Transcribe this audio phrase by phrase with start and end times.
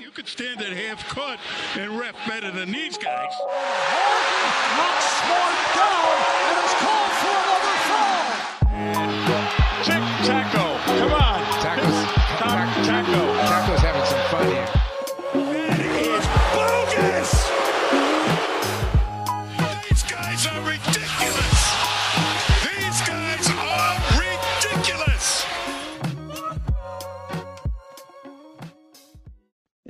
[0.00, 1.38] You could stand at half court
[1.76, 3.32] and ref better than these guys.
[3.38, 4.44] Morgan
[4.76, 6.18] Knocks Smart down
[6.50, 7.43] and is called for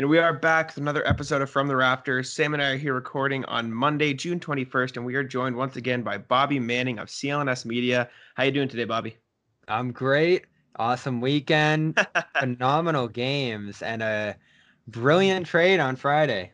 [0.05, 2.31] And we are back with another episode of From the Rafters.
[2.31, 5.77] Sam and I are here recording on Monday, June 21st, and we are joined once
[5.77, 8.11] again by Bobby Manning of CLNS Media.
[8.35, 9.17] How you doing today, Bobby?
[9.67, 10.45] I'm great.
[10.77, 12.07] Awesome weekend.
[12.39, 14.37] Phenomenal games and a
[14.89, 16.53] brilliant trade on Friday.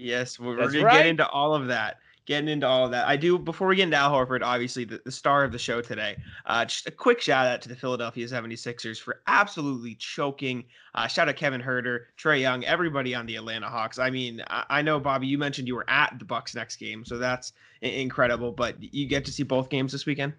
[0.00, 1.98] Yes, we're, we're That's gonna get into all of that.
[2.30, 3.08] Getting into all of that.
[3.08, 5.82] I do before we get into Al Horford, obviously the, the star of the show
[5.82, 6.16] today.
[6.46, 10.62] Uh, just a quick shout out to the Philadelphia 76ers for absolutely choking.
[10.94, 13.98] Uh, shout out Kevin Huerter, Trae Young, everybody on the Atlanta Hawks.
[13.98, 17.04] I mean, I, I know Bobby, you mentioned you were at the Bucks next game,
[17.04, 18.52] so that's incredible.
[18.52, 20.32] But you get to see both games this weekend.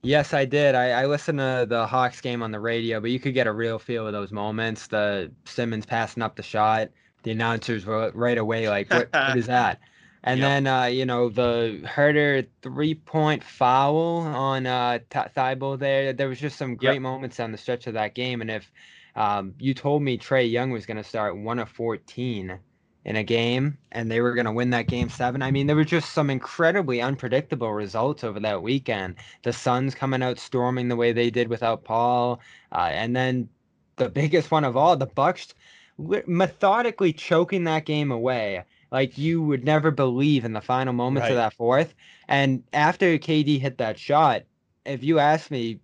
[0.00, 0.74] Yes, I did.
[0.74, 3.52] I, I listened to the Hawks game on the radio, but you could get a
[3.52, 4.86] real feel of those moments.
[4.86, 6.88] The Simmons passing up the shot,
[7.24, 9.80] the announcers were right away like, "What, what is that?"
[10.22, 10.44] And Yep.
[10.44, 16.12] then uh, you know the Huerter three-point foul on uh, Thybulle there.
[16.12, 18.40] There was just some great moments on the stretch of that game.
[18.40, 18.70] And if
[19.16, 22.60] um, you told me Trae Young was going to start one of 14
[23.04, 25.76] in a game and they were going to win that game seven, I mean, there
[25.76, 29.16] were just some incredibly unpredictable results over that weekend.
[29.42, 32.40] The Suns coming out storming the way they did without Paul,
[32.72, 33.48] uh, and then
[33.96, 35.54] the biggest one of all, the Bucks
[35.98, 38.64] methodically choking that game away.
[38.90, 41.94] Like you would never believe in the final moments of that fourth.
[42.28, 44.42] And after KD hit that shot,
[44.84, 45.80] if you asked me,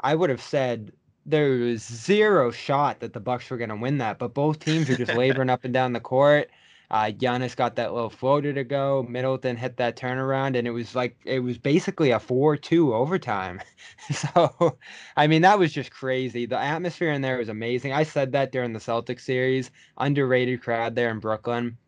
[0.00, 0.92] I would have said
[1.24, 4.18] there was zero shot that the Bucks were going to win that.
[4.18, 6.50] But both teams were just laboring up and down the court.
[6.90, 9.06] Uh, Giannis got that little floater to go.
[9.08, 13.62] Middleton hit that turnaround, and it was like it was basically a four-two overtime.
[14.12, 14.76] so,
[15.16, 16.44] I mean, that was just crazy.
[16.44, 17.94] The atmosphere in there was amazing.
[17.94, 19.70] I said that during the Celtics series.
[19.96, 21.78] Underrated crowd there in Brooklyn.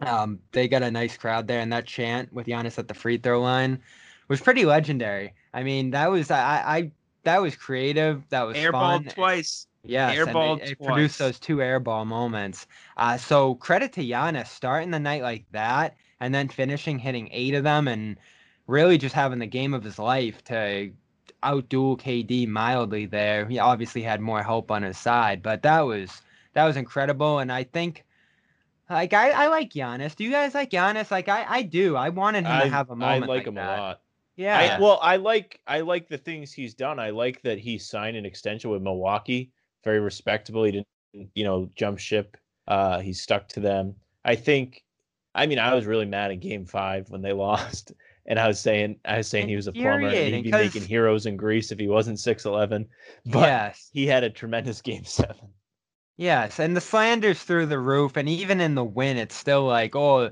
[0.00, 3.18] Um, they got a nice crowd there, and that chant with Giannis at the free
[3.18, 3.80] throw line
[4.28, 5.34] was pretty legendary.
[5.52, 6.90] I mean, that was I, I
[7.22, 8.28] that was creative.
[8.30, 9.04] That was Airball fun.
[9.04, 9.66] twice.
[9.86, 12.66] Yes, and airballed it, it produced those two airball moments.
[12.96, 17.54] Uh, so credit to Giannis starting the night like that, and then finishing hitting eight
[17.54, 18.16] of them, and
[18.66, 20.90] really just having the game of his life to
[21.42, 23.46] outduel KD mildly there.
[23.46, 26.22] He obviously had more help on his side, but that was
[26.54, 27.38] that was incredible.
[27.38, 28.04] And I think,
[28.90, 30.14] like, I, I like Giannis.
[30.14, 31.10] Do you guys like Giannis?
[31.10, 31.96] Like, I, I do.
[31.96, 33.78] I wanted him I, to have a I moment like, like, him that.
[33.78, 34.00] a lot.
[34.36, 34.76] Yeah.
[34.76, 36.98] I, well, I like I like the things he's done.
[36.98, 39.52] I like that he signed an extension with Milwaukee.
[39.84, 40.64] Very respectable.
[40.64, 42.36] He didn't, you know, jump ship.
[42.66, 43.94] Uh, he stuck to them.
[44.24, 44.82] I think.
[45.36, 47.92] I mean, I was really mad in Game Five when they lost,
[48.26, 50.82] and I was saying, I was saying he was a plumber and he'd be making
[50.82, 52.86] heroes in Greece if he wasn't six eleven.
[53.26, 53.90] But yes.
[53.92, 55.48] he had a tremendous Game Seven.
[56.16, 59.96] Yes, and the slander's through the roof, and even in the win, it's still like,
[59.96, 60.30] oh,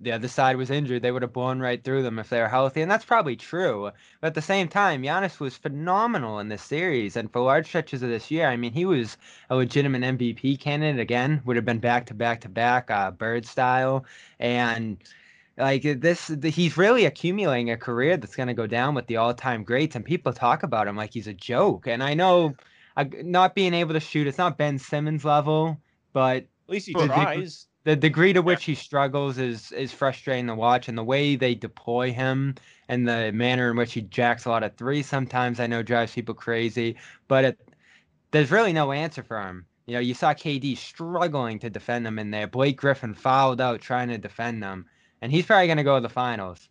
[0.00, 1.02] the other side was injured.
[1.02, 3.90] They would have blown right through them if they were healthy, and that's probably true.
[4.20, 8.02] But at the same time, Giannis was phenomenal in this series, and for large stretches
[8.02, 9.16] of this year, I mean, he was
[9.50, 11.42] a legitimate MVP candidate again.
[11.44, 14.06] Would have been back to back to back, uh, Bird style,
[14.38, 15.02] and
[15.56, 19.16] like this, the, he's really accumulating a career that's going to go down with the
[19.16, 21.86] all-time greats, and people talk about him like he's a joke.
[21.86, 22.56] And I know,
[22.96, 25.78] uh, not being able to shoot, it's not Ben Simmons level,
[26.12, 27.66] but At least he the- tries.
[27.84, 31.54] the degree to which he struggles is is frustrating to watch, and the way they
[31.54, 32.54] deploy him
[32.88, 36.12] and the manner in which he jacks a lot of threes sometimes I know drives
[36.14, 36.96] people crazy.
[37.28, 37.58] But it,
[38.30, 39.66] there's really no answer for him.
[39.86, 42.46] You know, you saw KD struggling to defend them in there.
[42.46, 44.86] Blake Griffin fouled out trying to defend them,
[45.20, 46.68] and he's probably going to go to the finals.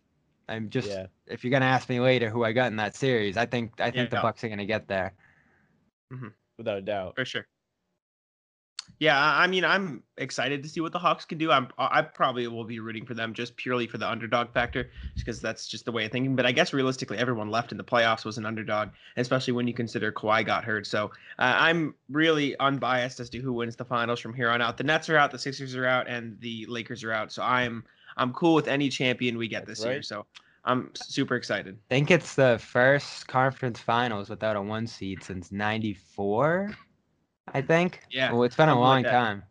[0.48, 1.06] I'm just Yeah.
[1.26, 3.80] if you're going to ask me later who I got in that series, I think
[3.80, 4.22] I think the Yeah.
[4.22, 5.14] Bucks are going to get there.
[6.58, 7.14] Without a doubt.
[7.16, 7.46] For sure.
[9.00, 11.50] Yeah, I mean, I'm excited to see what the Hawks can do.
[11.50, 15.40] I'm, I probably will be rooting for them just purely for the underdog factor, because
[15.40, 16.36] that's just the way of thinking.
[16.36, 19.74] But I guess realistically, everyone left in the playoffs was an underdog, especially when you
[19.74, 20.86] consider Kawhi got hurt.
[20.86, 21.06] So
[21.40, 24.76] uh, I'm really unbiased as to who wins the finals from here on out.
[24.76, 27.32] The Nets are out, the Sixers are out, and the Lakers are out.
[27.32, 27.84] So I'm
[28.16, 30.02] I'm cool with any champion we get That's this year.
[30.02, 30.24] So
[30.64, 31.76] I'm super excited.
[31.90, 36.74] I think it's the first conference finals without a one seed since '94.
[37.52, 38.00] I think.
[38.10, 39.42] Yeah, Well, it's been a something like long time.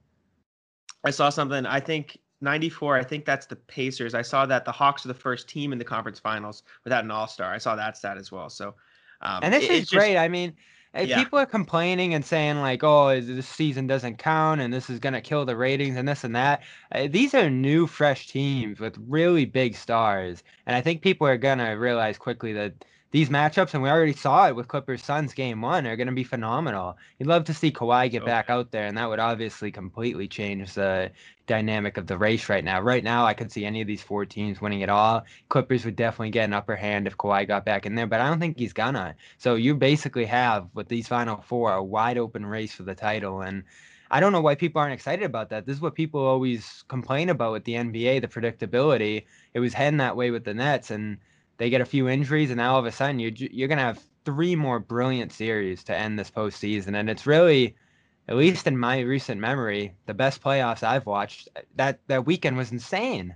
[1.04, 1.66] I saw something.
[1.68, 2.98] I think 94.
[2.98, 4.16] I think that's the Pacers.
[4.16, 7.12] I saw that the Hawks are the first team in the conference finals without an
[7.12, 7.54] All Star.
[7.54, 8.50] I saw that stat as well.
[8.50, 8.74] So,
[9.22, 10.18] um, And this it- is it's just- great.
[10.18, 10.56] I mean,
[10.98, 11.26] Yeah.
[11.26, 15.22] People are complaining and saying like, "Oh, this season doesn't count, and this is gonna
[15.22, 16.62] kill the ratings, and this and that."
[16.92, 21.38] Uh, these are new, fresh teams with really big stars, and I think people are
[21.38, 25.62] gonna realize quickly that these matchups, and we already saw it with Clippers Suns game
[25.62, 26.98] one, are gonna be phenomenal.
[27.20, 28.52] You'd love to see Kawhi get Oh, back yeah.
[28.52, 31.14] out there, and that would obviously completely change the
[31.48, 32.82] dynamic of the race right now.
[32.82, 35.24] Right now, I could see any of these four teams winning it all.
[35.50, 38.28] Clippers would definitely get an upper hand if Kawhi got back in there, but I
[38.30, 39.16] don't think he's gonna.
[39.38, 43.42] So you basically have with these final four a wide open race for the title,
[43.42, 43.64] and
[44.12, 45.66] I don't know why people aren't excited about that.
[45.66, 49.26] This is what people always complain about with the NBA, the predictability.
[49.54, 51.18] It was heading that way with the Nets, and
[51.58, 54.04] they get a few injuries, and now all of a sudden you're you're gonna have
[54.26, 57.76] three more brilliant series to end this postseason, and it's really.
[58.30, 62.72] At least in my recent memory, the best playoffs I've watched, that that weekend was
[62.72, 63.36] insane.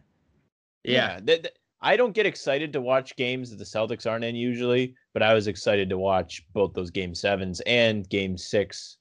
[0.85, 1.19] Yeah.
[1.19, 4.95] th- th- I don't get excited to watch games that the Celtics aren't in usually,
[5.13, 8.97] but I was excited to watch both those game sevens and game six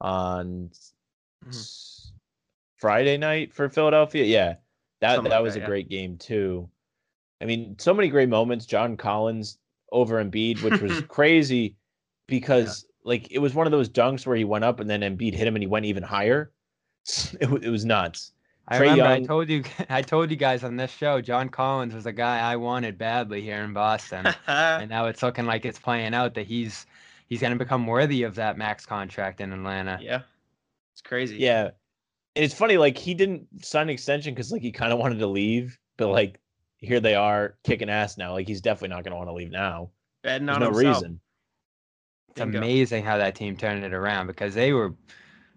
[0.00, 0.70] on
[1.46, 2.10] Mhm.
[2.76, 4.24] Friday night for Philadelphia.
[4.24, 4.56] Yeah,
[5.00, 5.66] that Something that like was that, a yeah.
[5.66, 6.68] great game too.
[7.40, 8.66] I mean, so many great moments.
[8.66, 9.58] John Collins
[9.92, 11.76] over Embiid, which was crazy
[12.26, 15.34] because like it was one of those dunks where he went up and then Embiid
[15.34, 16.52] hit him and he went even higher.
[17.40, 18.32] It, it was nuts.
[18.70, 21.94] I Trae remember I told you I told you guys on this show, John Collins
[21.94, 24.26] was a guy I wanted badly here in Boston.
[24.46, 26.84] and now it's looking like it's playing out that he's
[27.28, 29.98] he's gonna become worthy of that max contract in Atlanta.
[30.02, 30.20] yeah.
[30.92, 31.36] It's crazy.
[31.36, 31.70] Yeah.
[32.34, 35.20] And it's funny, like he didn't sign an extension because like he kind of wanted
[35.20, 36.40] to leave, but like
[36.78, 38.32] here they are kicking ass now.
[38.32, 39.90] Like he's definitely not gonna want to leave now.
[40.22, 40.96] Betting There's on no himself.
[40.96, 41.20] reason.
[42.30, 42.58] It's Bingo.
[42.58, 44.94] amazing how that team turned it around because they were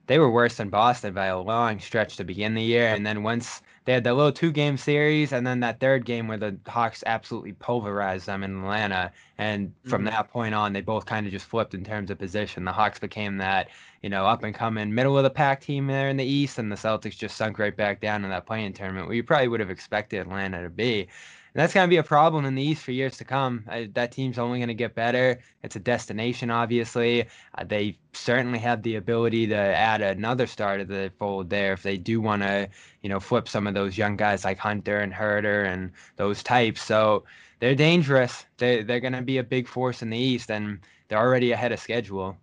[0.07, 3.23] they were worse than Boston by a long stretch to begin the year, and then
[3.23, 6.59] once they had that little two game series, and then that third game where the
[6.67, 10.05] Hawks absolutely pulverized them in Atlanta, and from Mhm.
[10.05, 12.63] that point on, they both kind of just flipped in terms of position.
[12.65, 13.69] The Hawks became that
[14.01, 16.71] you know up and coming middle of the pack team there in the East, and
[16.71, 19.59] the Celtics just sunk right back down in that playing tournament where you probably would
[19.59, 21.07] have expected Atlanta to be.
[21.53, 23.65] And that's going to be a problem in the East for years to come.
[23.93, 25.39] That team's only going to get better.
[25.63, 27.25] It's a destination, obviously.
[27.55, 31.83] Uh, they certainly have the ability to add another star to the fold there if
[31.83, 32.69] they do want to,
[33.01, 36.81] you know, flip some of those young guys like Hunter and Huerter and those types.
[36.81, 37.25] So
[37.59, 38.45] they're dangerous.
[38.57, 41.73] They they're going to be a big force in the East, and they're already ahead
[41.73, 42.37] of schedule.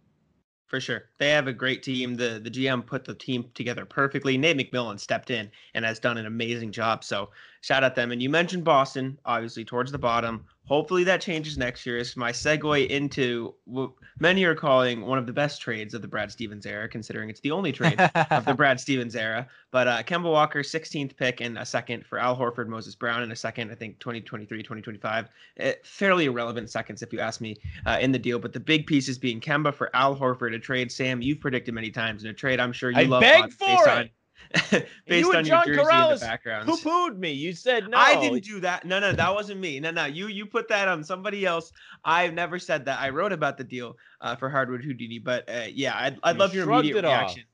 [0.69, 1.05] For sure.
[1.17, 2.15] They have a great team.
[2.15, 4.37] The the GM put the team together perfectly.
[4.37, 7.05] Nate McMillan stepped in and has done an amazing job.
[7.05, 8.13] So shout out them.
[8.13, 10.45] And you mentioned Boston, obviously towards the bottom.
[10.67, 11.97] Hopefully that changes next year.
[11.97, 16.09] It's my segue into what many are calling one of the best trades of the
[16.09, 17.99] Brad Stevens era, considering it's the only trade
[18.31, 19.47] of the Brad Stevens era.
[19.71, 23.33] But uh, Kemba Walker, 16th pick and a second for Al Horford, Moses Brown, and
[23.33, 25.29] a second, I think 2023, 2025.
[25.57, 27.57] Eh, fairly irrelevant seconds, if you ask me,
[27.87, 28.39] uh, in the deal.
[28.39, 31.91] But the big pieces being Kemba for Al Horford, a trade, Sam, you've predicted many
[31.91, 32.61] times in a trade.
[32.61, 33.89] I'm sure you I love odds for based it.
[33.89, 34.11] on,
[34.71, 36.81] based you on and your John jersey and Corrales the backgrounds.
[36.83, 37.33] Poo pooed me.
[37.33, 37.97] You said no.
[37.97, 38.85] I didn't do that.
[38.85, 39.81] No, no, that wasn't me.
[39.81, 41.73] No, no, you you put that on somebody else.
[42.05, 42.99] I've never said that.
[43.01, 46.39] I wrote about the deal uh, for Hardwood Houdini, but uh, yeah, I'd, I'd You
[46.39, 47.37] love your immediate it off.
[47.37, 47.45] reaction.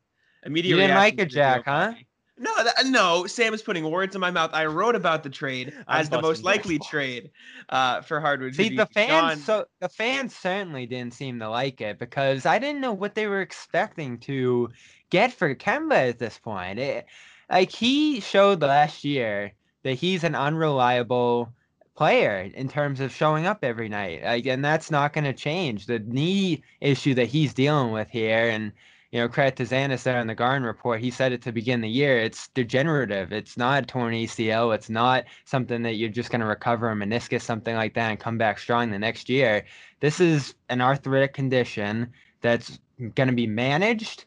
[0.45, 1.95] Immediate You didn't like reaction it, the deal, Jack, huh?
[2.37, 3.27] No, that, no.
[3.27, 4.51] Sam is putting words in my mouth.
[4.53, 6.91] I wrote about the trade I'm as the most likely balls.
[6.91, 7.31] trade
[7.69, 8.55] uh, for Hardwood.
[8.57, 12.59] See, the fans Sean- so the fans certainly didn't seem to like it because I
[12.59, 14.71] didn't know what they were expecting to
[15.11, 16.81] get for Kemba at this point.
[16.81, 17.07] It,
[17.49, 19.53] like he showed last year
[19.85, 21.53] that he's an unreliable
[21.95, 24.25] player in terms of showing up every night.
[24.25, 25.87] Like, and that's not going to change.
[25.87, 28.73] The knee issue that he's dealing with here, and
[29.15, 31.01] you know, credit to Xanis there in the Garden report.
[31.01, 32.19] He said it to begin the year.
[32.19, 33.33] It's degenerative.
[33.33, 34.75] It's not torn ACL.
[34.75, 38.19] It's not something that you're just going to recover a meniscus, something like that, and
[38.19, 39.67] come back strong the next year.
[40.01, 42.81] This is an arthritic condition that's
[43.15, 44.25] going to be managed,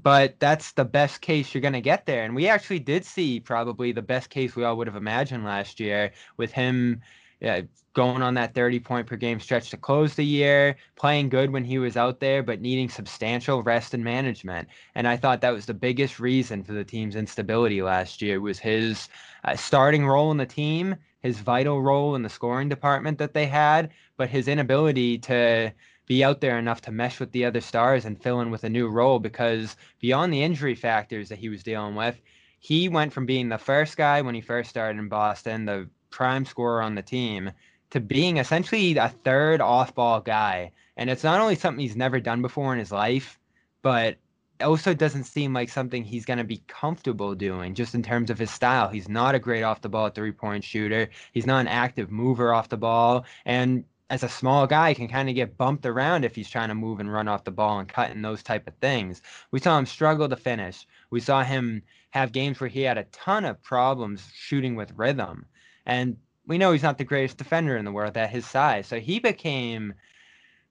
[0.00, 2.22] but that's the best case you're going to get there.
[2.22, 5.80] And we actually did see probably the best case we all would have imagined last
[5.80, 7.00] year with him
[7.44, 11.50] uh, going on that 30 point per game stretch to close the year, playing good
[11.50, 14.68] when he was out there, but needing substantial rest and management.
[14.94, 18.58] And I thought that was the biggest reason for the team's instability last year was
[18.58, 19.08] his
[19.44, 23.46] uh, starting role in the team, his vital role in the scoring department that they
[23.46, 25.72] had, but his inability to
[26.06, 28.68] be out there enough to mesh with the other stars and fill in with a
[28.68, 32.20] new role because beyond the injury factors that he was dealing with,
[32.58, 36.44] he went from being the first guy when he first started in Boston, the prime
[36.44, 37.52] scorer on the team,
[37.90, 40.72] to being essentially a third off ball guy.
[40.96, 43.38] And it's not only something he's never done before in his life,
[43.82, 44.16] but
[44.60, 48.38] also doesn't seem like something he's going to be comfortable doing just in terms of
[48.38, 48.88] his style.
[48.88, 51.08] He's not a great off the ball three point shooter.
[51.32, 53.24] He's not an active mover off the ball.
[53.44, 56.74] And as a small guy can kind of get bumped around if he's trying to
[56.74, 59.22] move and run off the ball and cut and those type of things.
[59.52, 60.86] We saw him struggle to finish.
[61.10, 65.46] We saw him have games where he had a ton of problems shooting with rhythm.
[65.90, 66.16] And
[66.46, 68.86] we know he's not the greatest defender in the world at his size.
[68.86, 69.94] So he became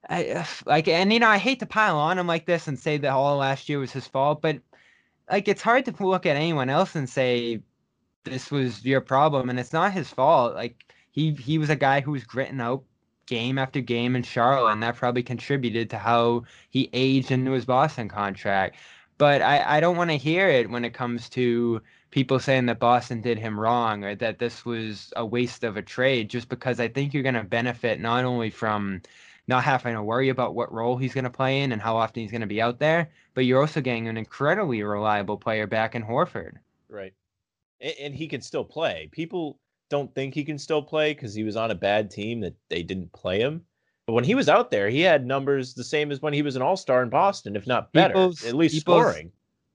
[0.10, 2.98] I, like, and you know, I hate to pile on him like this and say
[2.98, 4.60] that all last year was his fault, but
[5.30, 7.62] like, it's hard to look at anyone else and say
[8.24, 10.56] this was your problem, and it's not his fault.
[10.56, 12.84] Like, he he was a guy who was gritting out
[13.26, 17.66] game after game in Charlotte, and that probably contributed to how he aged into his
[17.66, 18.78] Boston contract.
[19.18, 22.80] But I, I don't want to hear it when it comes to people saying that
[22.80, 26.80] Boston did him wrong or that this was a waste of a trade, just because
[26.80, 29.02] I think you're going to benefit not only from
[29.48, 32.22] not having to worry about what role he's going to play in and how often
[32.22, 35.96] he's going to be out there, but you're also getting an incredibly reliable player back
[35.96, 36.54] in Horford.
[36.88, 37.14] Right.
[37.82, 39.10] And, he can still play.
[39.12, 39.58] People
[39.90, 42.84] don't think he can still play because he was on a bad team that they
[42.84, 43.64] didn't play him.
[44.06, 46.56] But when he was out there, he had numbers the same as when he was
[46.56, 49.32] an all star in Boston, if not better, People's- at least scoring.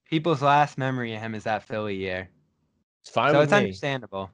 [0.08, 2.28] People's last memory of him is that Philly year.
[3.02, 3.58] It's fine so it's me.
[3.58, 4.30] understandable.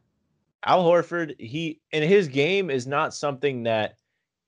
[0.64, 3.96] Al Horford, he in his game is not something that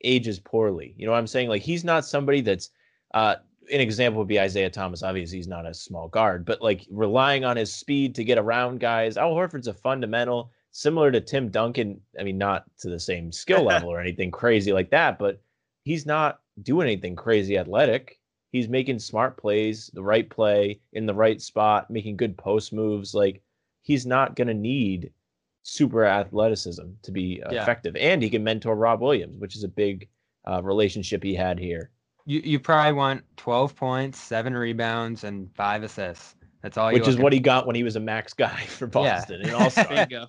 [0.05, 0.95] ages poorly.
[0.97, 1.49] You know what I'm saying?
[1.49, 2.71] Like he's not somebody that's
[3.15, 3.37] uh
[3.73, 5.03] an example would be Isaiah Thomas.
[5.03, 8.81] Obviously, he's not a small guard, but like relying on his speed to get around
[8.81, 9.17] guys.
[9.17, 12.01] Al Horford's a fundamental, similar to Tim Duncan.
[12.19, 15.41] I mean, not to the same skill level or anything crazy like that, but
[15.85, 18.19] he's not doing anything crazy athletic.
[18.53, 23.15] He's making smart plays, the right play in the right spot, making good post moves.
[23.15, 23.43] Like
[23.83, 25.11] he's not going to need
[25.63, 27.63] super athleticism to be uh, Yeah.
[27.63, 27.97] effective.
[27.97, 30.09] And he can mentor Rob Williams, which is a big
[30.47, 31.91] uh, relationship he had here.
[32.27, 36.37] You you probably want 12 points, seven rebounds, and five assists.
[36.63, 36.93] That's all.
[36.93, 38.91] which is what he got when he was a max guy for Yeah.
[38.91, 40.27] Boston and also There you go.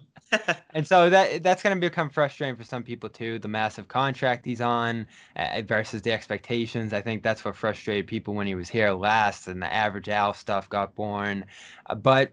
[0.74, 3.40] And so that that's going to become frustrating for some people too.
[3.40, 6.94] The massive contract he's on uh, versus the expectations.
[6.94, 10.34] I think that's what frustrated people when he was here last, and the average Al
[10.34, 11.46] stuff got born.
[11.86, 12.32] Uh, but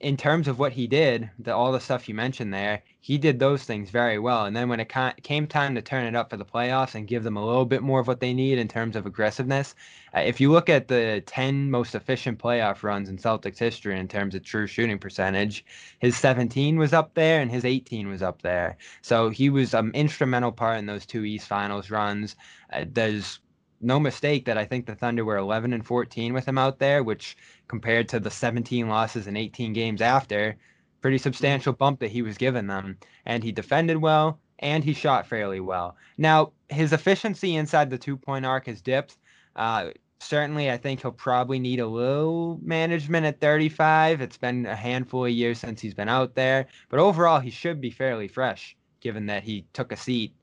[0.00, 3.38] in terms of what he did, the, all the stuff you mentioned there, he did
[3.38, 4.44] those things very well.
[4.44, 7.06] And then when it ca- came time to turn it up for the playoffs and
[7.06, 9.74] give them a little bit more of what they need in terms of aggressiveness,
[10.14, 14.08] uh, if you look at the 10 most efficient playoff runs in Celtics history in
[14.08, 15.64] terms of true shooting percentage,
[15.98, 18.76] his 17 was up there and his 18 was up there.
[19.02, 22.36] So he was an instrumental part in those two East Finals runs.
[22.72, 23.40] Uh, there's
[23.80, 27.02] no mistake that I think the Thunder were 11 and 14 with him out there,
[27.02, 27.36] which
[27.68, 30.56] compared to the 17 losses in 18 games after,
[31.00, 32.98] pretty substantial bump that he was giving them.
[33.24, 35.96] And he defended well and he shot fairly well.
[36.16, 39.18] Now, his efficiency inside the two point arc has dipped.
[39.54, 44.20] Uh, certainly, I think he'll probably need a little management at 35.
[44.20, 47.80] It's been a handful of years since he's been out there, but overall, he should
[47.80, 50.34] be fairly fresh given that he took a seat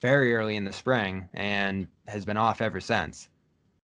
[0.00, 3.28] very early in the spring and has been off ever since.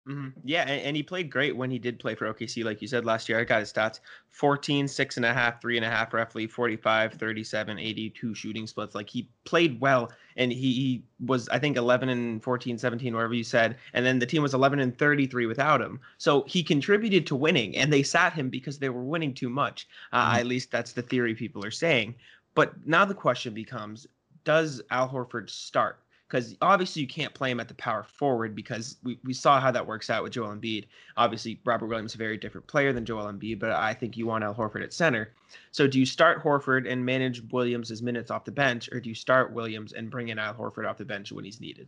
[0.05, 2.88] hmm Yeah, and, and he played great when he did play for OKC, like you
[2.88, 3.39] said last year.
[3.39, 8.93] I got his stats 14, 6.5, 3.5 roughly, 45, 37, 82 shooting splits.
[8.93, 13.34] Like he played well, and he, he was, I think, 11 and 14, 17, whatever
[13.34, 13.77] you said.
[13.93, 16.00] And then the team was 11 and 33 without him.
[16.19, 19.88] So he contributed to winning, and they sat him because they were winning too much.
[20.13, 20.39] Uh, Mhm.
[20.39, 22.13] At least that's the theory people are saying.
[22.53, 24.05] But now the question becomes
[24.43, 26.04] does Al Horford start?
[26.35, 29.71] Because obviously you can't play him at the power forward because we, we saw how
[29.71, 30.83] that works out with Joel Embiid.
[31.15, 34.25] Obviously, Robert Williams is a very different player than Joel Embiid, but I think you
[34.25, 35.31] want Al Horford at center.
[35.71, 39.15] So do you start Horford and manage Williams' minutes off the bench, or do you
[39.15, 41.87] start Williams and bring in Al Horford off the bench when he's needed?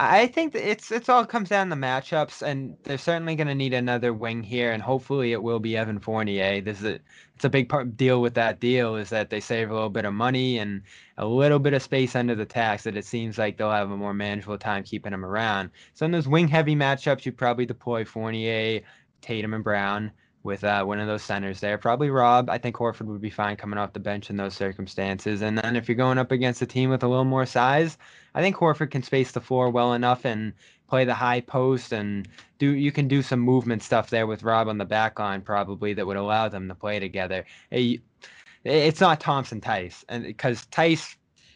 [0.00, 3.74] I think it's it's all comes down to matchups, and they're certainly going to need
[3.74, 6.60] another wing here, and hopefully it will be Evan Fournier.
[6.60, 7.00] This is a,
[7.34, 10.04] it's a big part deal with that deal is that they save a little bit
[10.04, 10.82] of money and
[11.16, 12.84] a little bit of space under the tax.
[12.84, 15.70] That it seems like they'll have a more manageable time keeping him around.
[15.94, 18.82] So in those wing heavy matchups, you probably deploy Fournier,
[19.20, 20.12] Tatum, and Brown
[20.48, 21.76] with uh, one of those centers there.
[21.76, 22.48] Probably Rob.
[22.48, 25.42] I think Horford would be fine coming off the bench in those circumstances.
[25.42, 27.98] And then if you're going up against a team with a little more size,
[28.34, 30.54] I think Horford can space the floor well enough and
[30.88, 32.26] play the high post and
[32.58, 35.92] do you can do some movement stuff there with Rob on the back line probably
[35.92, 37.44] that would allow them to play together.
[37.70, 37.98] Eh,
[38.64, 41.14] It's not Thompson Theis and because Theis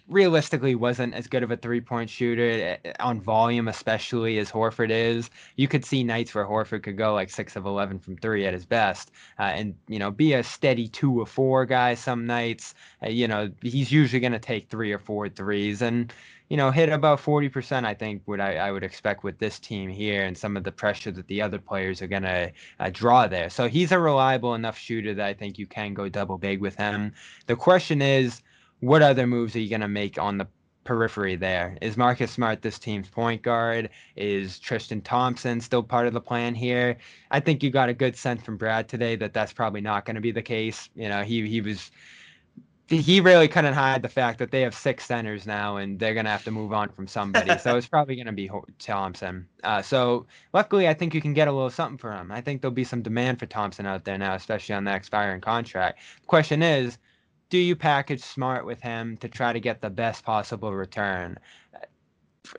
[0.09, 5.31] realistically wasn't as good of a three-point shooter eh, on volume especially as Horford is.
[5.57, 8.53] You could see nights where Horford could go like 6 of 11 from 3 at
[8.53, 12.75] his best uh, and you know be a steady 2 or 4 guy some nights.
[13.03, 16.13] Uh, you know, he's usually going to take 3 or four threes and
[16.53, 19.89] you know, hit about 40%, I think, what I, I would expect with this team
[19.89, 23.27] here and some of the pressure that the other players are going to uh, draw
[23.27, 23.49] there.
[23.49, 26.77] So he's a reliable enough shooter that I think you can go double big with
[26.77, 27.15] him.
[27.47, 28.43] The question is,
[28.83, 30.47] what other moves are you going to make on the
[30.85, 31.79] periphery there.
[31.81, 33.91] Is Marcus Smart this team's point guard?
[34.17, 36.97] Is Tristan Thompson still part of the plan here?
[37.31, 40.17] I think you got a good sense from Brad today that that's probably not going
[40.17, 40.91] to be the case.
[40.97, 41.93] You know, he he was
[42.89, 46.27] he really couldn't hide the fact that they have six centers now and they're going
[46.27, 47.57] to have to move on from somebody.
[47.59, 49.47] so it's probably going to be Thompson.
[49.63, 52.33] Uh, so luckily, I think you can get a little something for him.
[52.33, 55.41] I think there'll be some demand for Thompson out there now, especially on that expiring
[55.41, 56.01] contract.
[56.21, 56.99] The question is,
[57.53, 61.39] do you package smart with him to try to get the best possible return?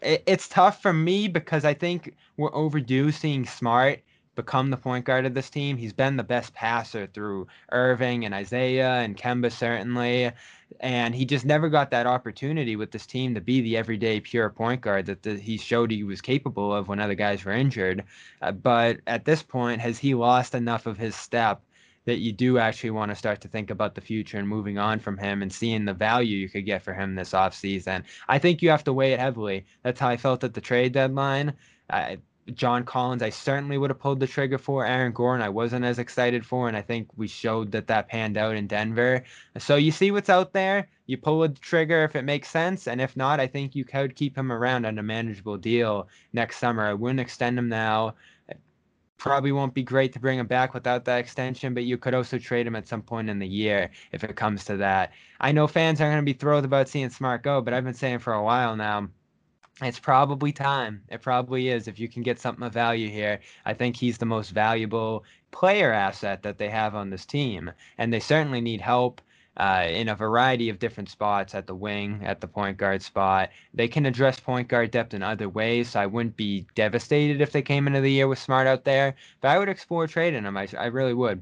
[0.04, 4.04] It's tough for me because I think we're overdue seeing smart
[4.36, 5.78] become the point guard of this team.
[5.78, 10.32] He's been the best passer through Irving and Isaiah and Kemba, certainly.
[10.80, 14.52] And he just never got that opportunity with this team to be the everyday pure
[14.52, 18.04] point guard that the, he showed he was capable of when other guys were injured.
[18.44, 21.64] Uh, but at this point, has he lost enough of his step
[22.06, 25.00] that you do actually want to start to think about the future and moving on
[25.00, 28.04] from him and seeing the value you could get for him this offseason?
[28.28, 29.66] I think you have to weigh it heavily.
[29.84, 31.54] That's how I felt at the trade deadline.
[31.90, 32.18] I,
[32.54, 34.86] John Collins, I certainly would have pulled the trigger for.
[34.86, 38.38] Aaron Gordon, I wasn't as excited for, and I think we showed that that panned
[38.38, 39.24] out in Denver.
[39.58, 40.90] So you see what's out there.
[41.06, 44.16] You pull the trigger if it makes sense, and if not, I think you could
[44.16, 46.84] keep him around on a manageable deal next summer.
[46.84, 48.16] I wouldn't extend him now.
[49.24, 52.38] Probably won't be great to bring him back without that extension, but you could also
[52.38, 55.14] trade him at some point in the year if it comes to that.
[55.40, 57.94] I know fans are going to be thrilled about seeing Smart go, but I've been
[57.94, 59.08] saying for a while now
[59.82, 61.04] it's probably time.
[61.08, 61.88] It probably is.
[61.88, 65.94] If you can get something of value here, I think he's the most valuable player
[65.94, 67.72] asset that they have on this team.
[67.98, 69.22] And they certainly need help
[69.58, 73.50] uh, in a variety of different spots at the wing, at the point guard spot.
[73.74, 75.90] They can address point guard depth in other ways.
[75.90, 79.16] So I wouldn't be devastated if they came into the year with Smart out there,
[79.42, 80.58] but I would explore trading him.
[80.58, 81.42] I, I really would.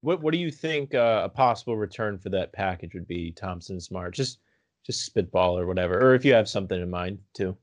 [0.00, 3.80] What What do you think uh, a possible return for that package would be, Thompson
[3.80, 4.14] Smart?
[4.14, 4.38] Just
[4.86, 7.56] just spitball or whatever, or if you have something in mind too.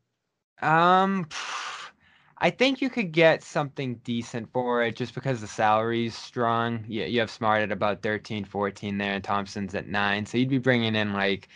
[0.62, 1.27] Um,
[2.38, 6.84] I think you could get something decent for it just because the salary's strong.
[6.88, 10.25] You, you have Smart at about 13, 14 there, and Thompson's at nine.
[10.25, 11.48] So you'd be bringing in like,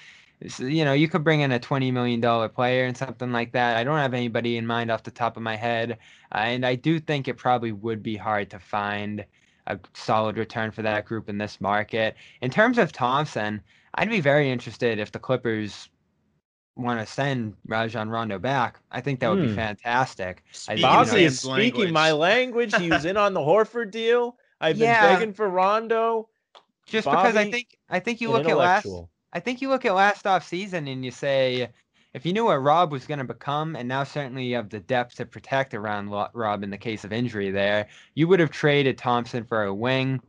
[0.58, 3.76] you know, you could bring in a $20 million player and something like that.
[3.76, 5.98] I don't have anybody in mind off the top of my head.
[6.34, 9.26] Uh, and I do think it probably would be hard to find
[9.68, 12.16] a solid return for that group in this market.
[12.42, 13.62] In terms of Thompson,
[13.96, 15.90] I'd be very interested if the Clippers
[16.80, 19.56] want to send Rajon Rondo back, I think that would be hmm.
[19.56, 20.44] fantastic.
[20.52, 21.92] Speaking Bobby is speaking language.
[21.92, 22.76] my language.
[22.76, 24.38] He was in on the Horford deal.
[24.62, 25.08] I've yeah.
[25.08, 26.30] been begging for Rondo.
[26.86, 28.88] Just Bobby, because I think I think you look at last
[29.32, 31.70] I think you look at last off season and you say
[32.14, 34.80] if you knew what Rob was going to become, and now certainly you have the
[34.80, 38.98] depth to protect around Rob in the case of injury there, you would have traded
[38.98, 40.20] Thompson for a wing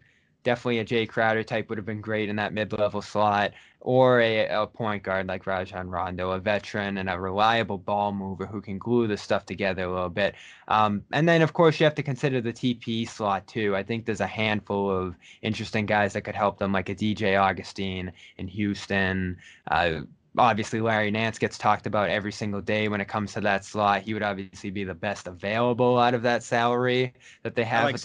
[0.43, 4.47] definitely a Jae Crowder type would have been great in that mid-level slot, or a,
[4.47, 8.79] a point guard like Rajon Rondo, a veteran and a reliable ball mover who can
[8.79, 10.35] glue the stuff together a little bit.
[10.69, 13.75] Um, and then, of course, you have to consider the TP slot too.
[13.75, 17.41] I think there's a handful of interesting guys that could help them, like a DJ
[17.41, 19.39] Augustin in Houston.
[19.71, 20.01] Uh,
[20.39, 24.03] obviously Larry Nance gets talked about every single day when it comes to that slot.
[24.03, 27.83] He would obviously be the best available out of that salary that they have.
[27.83, 27.97] I like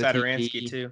[0.51, 0.69] TP.
[0.69, 0.91] too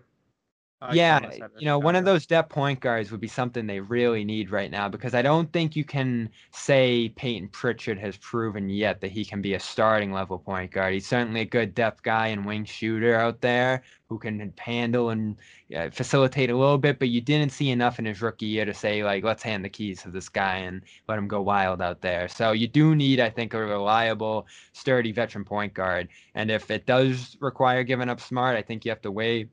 [0.91, 1.19] yeah,
[1.57, 4.71] you know, one of those depth point guards would be something they really need right
[4.71, 9.23] now because I don't think you can say Payton Pritchard has proven yet that he
[9.23, 10.93] can be a starting level point guard.
[10.93, 15.37] He's certainly a good depth guy and wing shooter out there who can handle and
[15.75, 18.73] uh, facilitate a little bit, but you didn't see enough in his rookie year to
[18.73, 22.01] say like, let's hand the keys to this guy and let him go wild out
[22.01, 22.27] there.
[22.27, 26.09] So you do need, I think, a reliable, sturdy veteran point guard.
[26.35, 29.49] And if it does require giving up smart, I think you have to weigh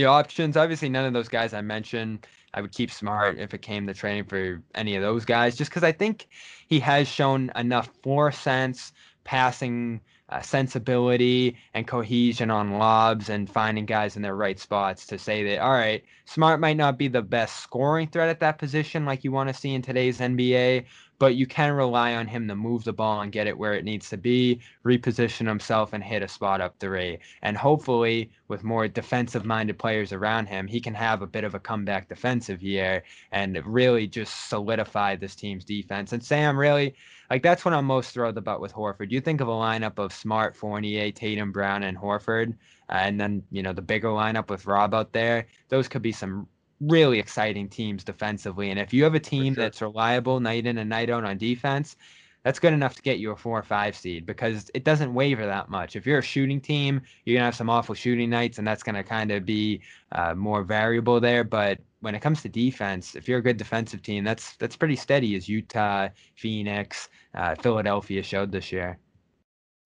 [0.00, 0.56] the, options.
[0.56, 2.26] Obviously, none of those guys I mentioned.
[2.54, 5.70] I would keep Smart if it came to training for any of those guys, just
[5.70, 6.28] because I think
[6.68, 8.92] he has shown enough floor sense,
[9.24, 15.18] passing uh, sensibility, and cohesion on lobs and finding guys in their right spots to
[15.18, 19.04] say that, all right, Smart might not be the best scoring threat at that position
[19.06, 20.84] like you want to see in today's NBA,
[21.18, 23.84] but you can rely on him to move the ball and get it where it
[23.84, 27.18] needs to be, reposition himself, and hit a spot up three.
[27.42, 31.54] And hopefully, with more defensive minded players around him, he can have a bit of
[31.54, 33.02] a comeback defensive year
[33.32, 36.12] and really just solidify this team's defense.
[36.12, 36.94] And Sam, really,
[37.30, 39.10] like that's what I'm most thrilled about with Horford.
[39.10, 42.54] You think of a lineup of Smart, Fournier, Tatum, Brown, and Horford,
[42.88, 45.46] and then you know the bigger lineup with Rob out there.
[45.68, 46.48] Those could be some
[46.80, 48.70] really exciting teams defensively.
[48.70, 49.64] And if you have a team sure.
[49.64, 51.96] that's reliable night in and night out on defense,
[52.44, 55.44] that's good enough to get you a four or five seed because it doesn't waver
[55.44, 55.96] that much.
[55.96, 59.02] If you're a shooting team, you're gonna have some awful shooting nights, and that's gonna
[59.02, 61.44] kind of be uh, more variable there.
[61.44, 64.96] But when it comes to defense, if you're a good defensive team, that's that's pretty
[64.96, 68.98] steady as Utah, Phoenix, uh, Philadelphia showed this year.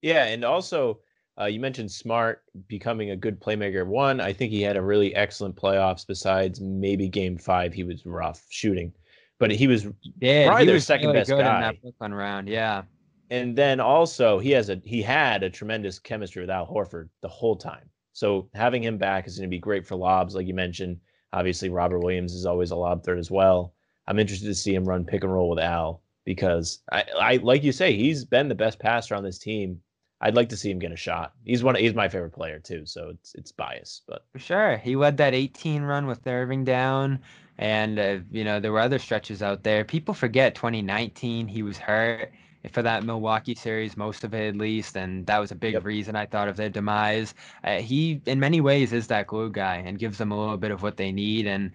[0.02, 1.00] Yeah, and also
[1.40, 3.86] uh, you mentioned Smart becoming a good playmaker.
[3.86, 6.06] One, I think he had a really excellent playoffs.
[6.06, 8.92] Besides maybe Game Five, he was rough shooting,
[9.38, 9.86] but he was
[10.20, 11.54] Yeah, Probably he their was second really best good guy.
[11.54, 12.48] in that Brooklyn round.
[12.48, 12.82] Yeah,
[13.30, 17.28] and then also he has a he had a tremendous chemistry with Al Horford the
[17.28, 17.88] whole time.
[18.12, 20.98] So having him back is going to be great for lobs, like you mentioned.
[21.32, 23.74] Obviously, Robert Williams is always a lob threat as well.
[24.06, 27.62] I'm interested to see him run pick and roll with Al because I, I like
[27.62, 29.80] you say he's been the best passer on this team.
[30.22, 31.34] I'd like to see him get a shot.
[31.44, 31.74] He's one.
[31.76, 34.76] He's my favorite player too, so it's it's biased, but for sure.
[34.78, 37.20] He led that 18 run with Irving down,
[37.58, 39.84] and uh, you know there were other stretches out there.
[39.84, 42.32] People forget 2019 he was hurt
[42.70, 45.84] for that Milwaukee series, most of it at least, and that was a big Yep.
[45.84, 47.34] reason I thought of their demise.
[47.64, 50.70] Uh, he, in many ways, is that glue guy and gives them a little bit
[50.70, 51.46] of what they need.
[51.46, 51.72] And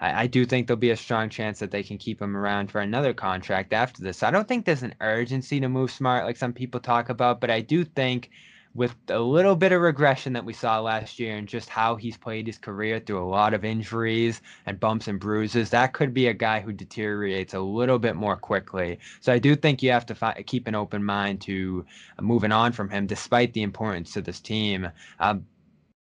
[0.00, 2.70] I, I do think there'll be a strong chance that they can keep him around
[2.70, 4.22] for another contract after this.
[4.22, 7.50] I don't think there's an urgency to move smart like some people talk about, but
[7.50, 8.30] I do think
[8.74, 12.16] with a little bit of regression that we saw last year and just how he's
[12.16, 16.28] played his career through a lot of injuries and bumps and bruises, that could be
[16.28, 18.98] a guy who deteriorates a little bit more quickly.
[19.20, 21.84] So I do think you have to fi- keep an open mind to
[22.20, 24.88] moving on from him, despite the importance to this team.
[25.18, 25.46] Um,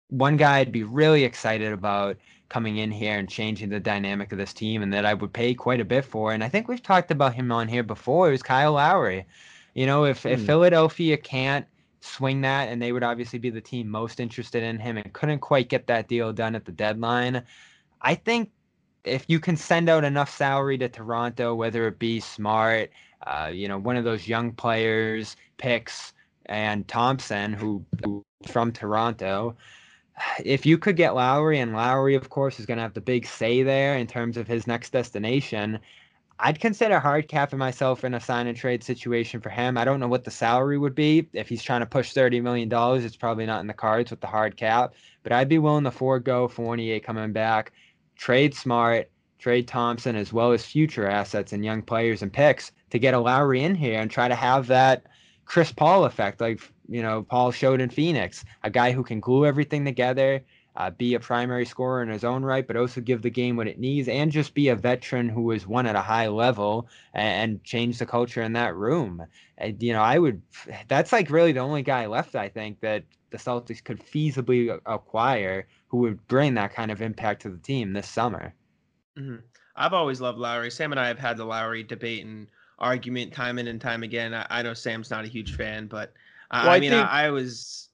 [0.10, 2.18] one guy I'd be really excited about
[2.50, 5.54] coming in here and changing the dynamic of this team and that I would pay
[5.54, 6.34] quite a bit for.
[6.34, 9.26] And I think we've talked about him on here before, It was Kyle Lowry.
[9.74, 10.46] You know, if, if Hmm.
[10.46, 11.66] Philadelphia can't
[12.02, 15.40] swing that and they would obviously be the team most interested in him and couldn't
[15.40, 17.44] quite get that deal done at the deadline,
[18.02, 18.52] I think
[19.04, 22.92] if you can send out enough salary to Toronto, whether it be smart,
[23.26, 26.14] uh, you know, one of those young players, picks,
[26.46, 29.56] and Thompson, who, who from Toronto,
[30.44, 33.26] if you could get Lowry, and Lowry, of course, is going to have the big
[33.26, 35.80] say there in terms of his next destination.
[36.40, 39.78] I'd consider hard capping myself in a sign and trade situation for him.
[39.78, 41.28] I don't know what the salary would be.
[41.34, 42.70] If he's trying to push $30 million,
[43.04, 44.94] it's probably not in the cards with the hard cap.
[45.24, 47.74] But I'd be willing to forego Fournier coming back,
[48.16, 53.00] trade Smart, trade Thompson, as well as future assets and young players and picks to
[53.00, 55.08] get a Lowry in here and try to have that
[55.48, 59.46] Chris Paul effect, like you know Paul showed in Phoenix, a guy who can glue
[59.46, 60.44] everything together,
[60.76, 63.68] uh, be a primary scorer in his own right, but also give the game what
[63.68, 67.52] it needs, and just be a veteran who has won at a high level and,
[67.52, 69.26] and change the culture in that room.
[69.58, 70.42] And, you know, I would.
[70.88, 75.68] That's like really the only guy left, I think, that the Celtics could feasibly acquire
[75.88, 78.54] who would bring that kind of impact to the team this summer.
[79.18, 79.44] Mhm.
[79.76, 80.72] I've always loved Lowry.
[80.72, 84.34] Sam and I have had the Lowry debate and argument time in and time again.
[84.34, 86.14] I, I know Sam's not a huge fan, but
[86.52, 87.90] I, Well, I I mean, think- I, I was.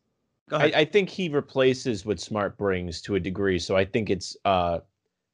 [0.50, 0.74] Go I, ahead.
[0.76, 3.58] I think he replaces what Smart brings to a degree.
[3.60, 4.80] So I think it's uh,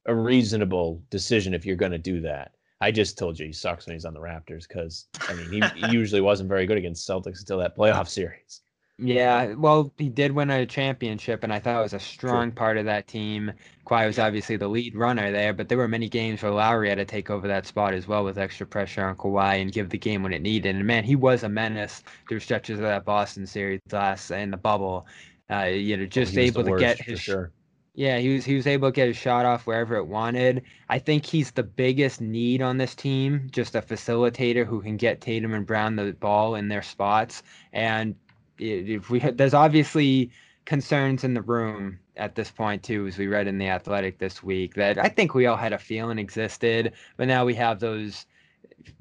[0.06, 2.52] a reasonable decision if you're going to do that.
[2.80, 5.60] I just told you he sucks when he's on the Raptors because I mean he,
[5.86, 8.60] he usually wasn't very good against Celtics until that playoff series.
[9.02, 12.76] Yeah, well, he did win a championship, and I thought it was a strong part
[12.76, 13.50] of that team.
[13.86, 16.96] Kawhi was obviously the lead runner there, but there were many games where Lowry had
[16.98, 19.96] to take over that spot as well with extra pressure on Kawhi and give the
[19.98, 20.76] game what it needed.
[20.76, 24.56] And man, he was a menace through stretches of that Boston series last in the
[24.58, 25.06] bubble.
[25.50, 27.52] Uh, you know, just He able to worst, get his sure.
[27.94, 30.64] yeah, he was he was able to get his shot off wherever it wanted.
[30.88, 35.20] I think he's the biggest need on this team, just a facilitator who can get
[35.20, 37.42] Tatum and Brown the ball in their spots.
[37.72, 38.14] And
[38.60, 40.30] if we there's obviously
[40.64, 44.42] concerns in the room at this point too, as we read in the Athletic this
[44.42, 48.26] week, that I think we all had a feeling existed, but now we have those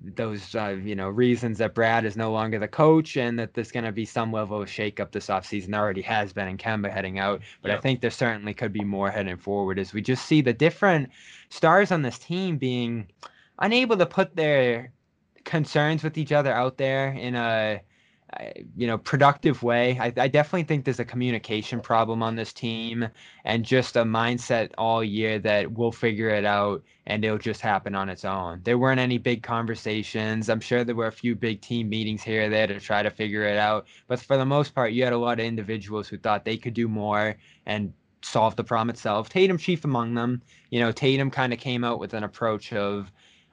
[0.04, 3.72] those uh, you know reasons that Brad is no longer the coach and that there's
[3.72, 5.72] going to be some level of shakeup this offseason.
[5.72, 8.84] There already has been in Kemba heading out, but I think there certainly could be
[8.84, 11.10] more heading forward as we just see the different
[11.50, 13.08] stars on this team being
[13.60, 14.91] unable to put their
[15.43, 17.82] concerns with each other out there in a
[18.76, 19.98] you know productive way.
[20.00, 23.08] I, I definitely think there's a communication problem on this team
[23.46, 27.96] and just a mindset all year that we'll figure it out and it'll just happen
[27.96, 28.62] on its own.
[28.63, 30.50] There weren't any big conversations.
[30.50, 33.10] I'm sure there were a few big team meetings here or there to try to
[33.10, 36.18] figure it out, but for the most part, you had a lot of individuals who
[36.18, 39.30] thought they could do more and solve the problem itself.
[39.30, 40.42] Tatum chief among them.
[40.70, 43.12] You know, Tatum kind of came out with an approach of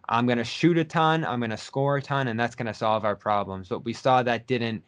[0.09, 2.67] I'm going to shoot a ton, I'm going to score a ton, and that's going
[2.67, 3.69] to solve our problems.
[3.69, 4.85] But we saw that didn't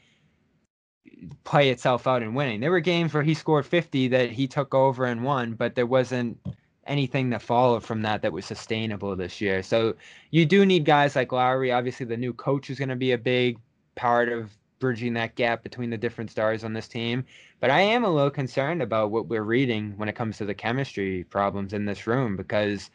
[1.44, 2.60] play itself out in winning.
[2.60, 5.86] There were games where he scored 50 that he took over and won, but there
[5.86, 6.38] wasn't
[6.86, 9.62] anything that followed from that that was sustainable this year.
[9.62, 9.94] So
[10.30, 11.72] you do need guys like Lowry.
[11.72, 13.58] Obviously, the new coach is going to be a big
[13.94, 17.24] part of bridging that gap between the different stars on this team.
[17.60, 20.54] But I am a little concerned about what we're reading when it comes to the
[20.54, 22.90] chemistry problems in this room because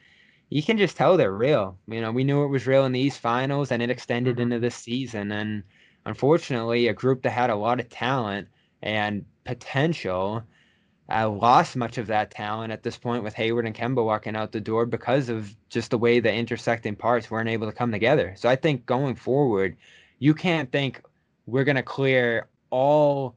[0.53, 1.79] you can just tell they're real.
[1.87, 4.41] You know, we knew it was real in these finals and it extended Mhm.
[4.43, 5.31] into this season.
[5.31, 5.63] And
[6.05, 8.49] unfortunately, a group that had a lot of talent
[8.81, 10.43] and potential
[11.09, 14.51] uh, lost much of that talent at this point with Hayward and Kemba walking out
[14.51, 18.33] the door because of just the way the intersecting parts weren't able to come together.
[18.37, 19.77] So I think going forward,
[20.19, 21.01] you can't think
[21.45, 23.35] we're going to clear all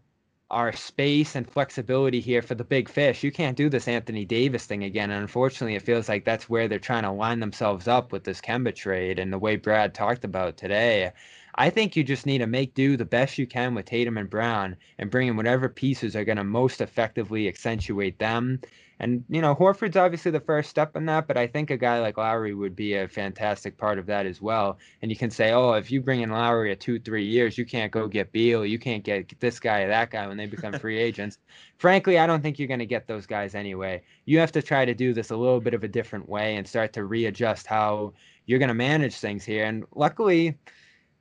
[0.51, 3.23] our space and flexibility here for the big fish.
[3.25, 5.11] You can't do this Anthony Davis thing again.
[5.11, 8.41] And unfortunately, it feels like that's where they're trying to line themselves up with this
[8.41, 11.13] Kemba trade and the way Brad talked about today.
[11.59, 14.29] I think you just need to make do the best you can with Tatum and
[14.29, 18.61] Brown and bring in whatever pieces are going to most effectively accentuate them.
[18.99, 22.01] And, you know, Horford's obviously the first step in that, but I think a guy
[22.01, 24.79] like Lowry would be a fantastic part of that as well.
[25.03, 27.67] And you can say, oh, if you bring in Lowry at two, three years, you
[27.67, 30.79] can't go get Beal, you can't get this guy or that guy when they become
[30.79, 31.39] free agents.
[31.79, 34.03] Frankly, I don't think you're going to get those guys anyway.
[34.25, 36.67] You have to try to do this a little bit of a different way and
[36.67, 38.15] start to readjust how
[38.47, 39.67] you're going to manage things here.
[39.67, 40.57] And luckily,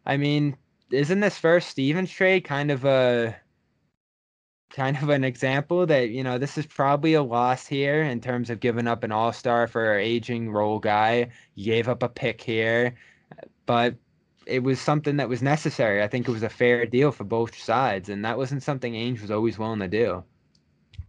[0.06, 0.58] I mean,
[0.92, 3.36] isn't this first Stevens trade kind of a
[4.72, 8.50] kind of an example that you know this is probably a loss here in terms
[8.50, 11.30] of giving up an all-star for an aging role guy?
[11.56, 12.96] You gave up a pick here
[13.66, 13.96] but
[14.46, 16.04] it was something that was necessary.
[16.04, 19.22] I think it was a fair deal for both sides and that wasn't something ainge
[19.22, 20.24] was always willing to do.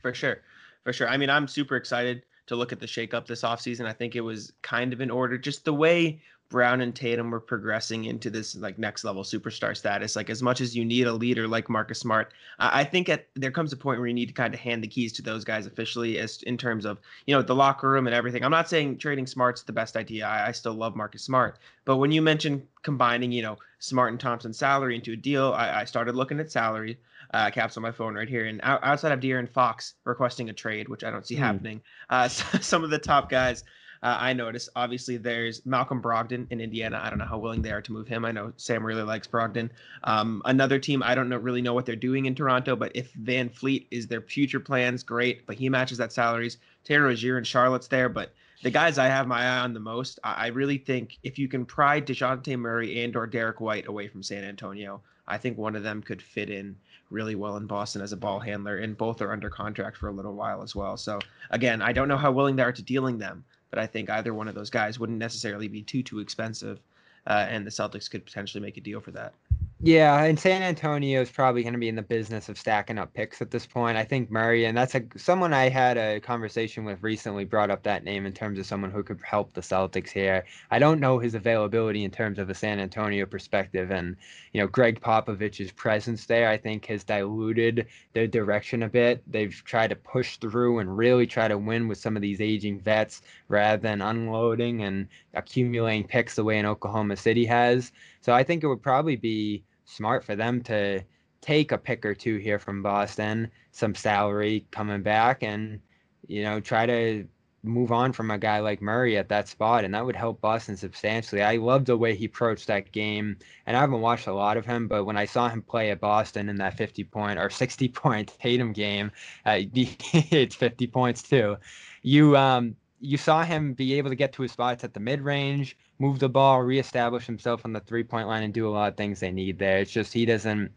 [0.00, 0.42] For sure.
[0.84, 1.08] For sure.
[1.08, 3.86] I mean i'm super excited to look at the shakeup this offseason.
[3.86, 5.36] I think it was kind of in order.
[5.36, 10.14] Just the way Brown and Tatum were progressing into this like next level superstar status.
[10.16, 13.26] Like as much as you need a leader like Marcus Smart, I, I think at
[13.34, 15.44] there comes a point where you need to kind of hand the keys to those
[15.44, 18.44] guys officially, as in terms of you know the locker room and everything.
[18.44, 20.26] I'm not saying trading Smart's the best idea.
[20.26, 24.20] I, I still love Marcus Smart, but when you mention combining, you know, Smart and
[24.20, 26.98] Thompson's salary into a deal, I, I started looking at salary
[27.34, 28.46] uh, caps on my phone right here.
[28.46, 31.42] And out, outside of De'Aaron Fox requesting a trade, which I don't see Hmm.
[31.42, 33.64] happening, uh, some of the top guys
[34.02, 34.68] uh, I noticed.
[34.76, 37.00] Obviously, there's Malcolm Brogdon in Indiana.
[37.02, 38.24] I don't know how willing they are to move him.
[38.24, 39.70] I know Sam really likes Brogdon.
[40.04, 43.12] Um, another team, I don't know really know what they're doing in Toronto, but if
[43.14, 45.46] VanVleet is their future plans, great.
[45.46, 46.58] But he matches that salaries.
[46.84, 48.32] Taylor Rozier and Charlotte's there, but
[48.62, 51.48] the guys I have my eye on the most, I, I really think if you
[51.48, 55.76] can pry Dejounte Murray and or Derrick White away from San Antonio, I think one
[55.76, 56.76] of them could fit in
[57.10, 60.12] really well in Boston as a ball handler, and both are under contract for a
[60.12, 60.96] little while as well.
[60.96, 61.18] So
[61.50, 64.34] again, I don't know how willing they are to dealing them, but I think either
[64.34, 66.80] one of those guys wouldn't necessarily be too too expensive,
[67.26, 69.34] uh, and the Celtics could potentially make a deal for that.
[69.78, 73.12] Yeah, and San Antonio is probably going to be in the business of stacking up
[73.12, 73.98] picks at this point.
[73.98, 77.82] I think Murray, and that's a someone I had a conversation with recently, brought up
[77.82, 80.46] that name in terms of someone who could help the Celtics here.
[80.70, 84.16] I don't know his availability in terms of a San Antonio perspective, and
[84.54, 89.22] you know Gregg Popovich's presence there, I think, has diluted their direction a bit.
[89.30, 92.80] They've tried to push through and really try to win with some of these aging
[92.80, 97.92] vets rather than unloading and accumulating picks the way in Oklahoma City has.
[98.26, 101.00] So I think it would probably be smart for them to
[101.40, 105.78] take a pick or two here from Boston, some salary coming back, and
[106.26, 107.28] you know try to
[107.62, 110.76] move on from a guy like Murray at that spot, and that would help Boston
[110.76, 111.40] substantially.
[111.40, 114.66] I love the way he approached that game, and I haven't watched a lot of
[114.66, 117.88] him, but when I saw him play at Boston in that 50 point or 60
[117.90, 119.12] point Tatum game,
[119.44, 121.58] uh, it's 50 points too.
[122.02, 122.74] You um
[123.06, 126.18] you saw him be able to get to his spots at the mid range, move
[126.18, 129.20] the ball, reestablish himself on the three point line, and do a lot of things
[129.20, 129.78] they need there.
[129.78, 130.72] It's just he doesn't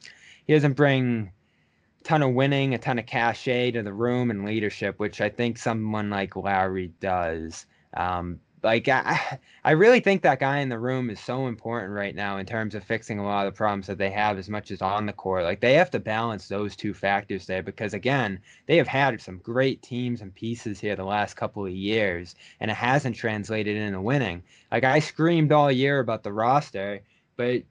[0.46, 1.32] he doesn't bring
[2.00, 5.30] a ton of winning, a ton of cachet to the room and leadership, which I
[5.30, 7.66] think someone like Lowry does.
[7.96, 12.16] Um, like I, I really think that guy in the room is so important right
[12.16, 14.72] now in terms of fixing a lot of the problems that they have as much
[14.72, 15.44] as on the court.
[15.44, 19.40] Like they have to balance those two factors there because again, they have had some
[19.40, 24.02] great teams and pieces here the last couple of years, and it hasn't translated into
[24.02, 24.44] winning.
[24.72, 27.02] Like I screamed all year about the roster,
[27.38, 27.64] but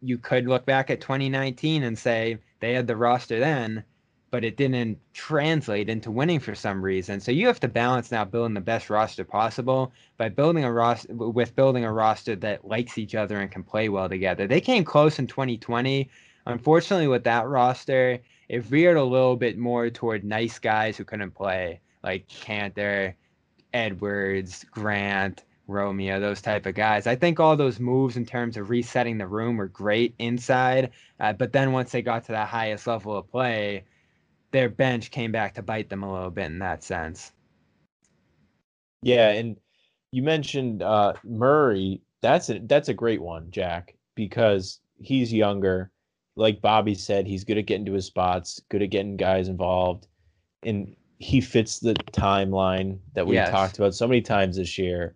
[0.00, 3.84] you could look back at 2019 and say they had the roster then,
[4.32, 7.20] but it didn't translate into winning for some reason.
[7.20, 11.12] So you have to balance now building the best roster possible by building a roster
[11.12, 14.46] with building a roster that likes each other and can play well together.
[14.46, 16.08] They came close in 2020.
[16.46, 18.18] Unfortunately, with that roster,
[18.48, 23.12] it veered a little bit more toward nice guys who couldn't play, like Kanter,
[23.74, 27.06] Edwards, Grant, Romeo, those type of guys.
[27.06, 30.90] I think all those moves in terms of resetting the room were great inside,
[31.20, 33.84] uh, but then once they got to that highest level of play,
[34.52, 37.32] their bench came back to bite them a little bit in that sense.
[39.02, 39.56] Yeah, and
[40.12, 42.00] you mentioned uh, Murray.
[42.20, 45.90] That's a that's a great one, Jack, because he's younger.
[46.36, 50.06] Like Bobby said, he's good at getting to his spots, good at getting guys involved,
[50.62, 53.50] and he fits the timeline that we Yes.
[53.50, 55.14] talked about so many times this year.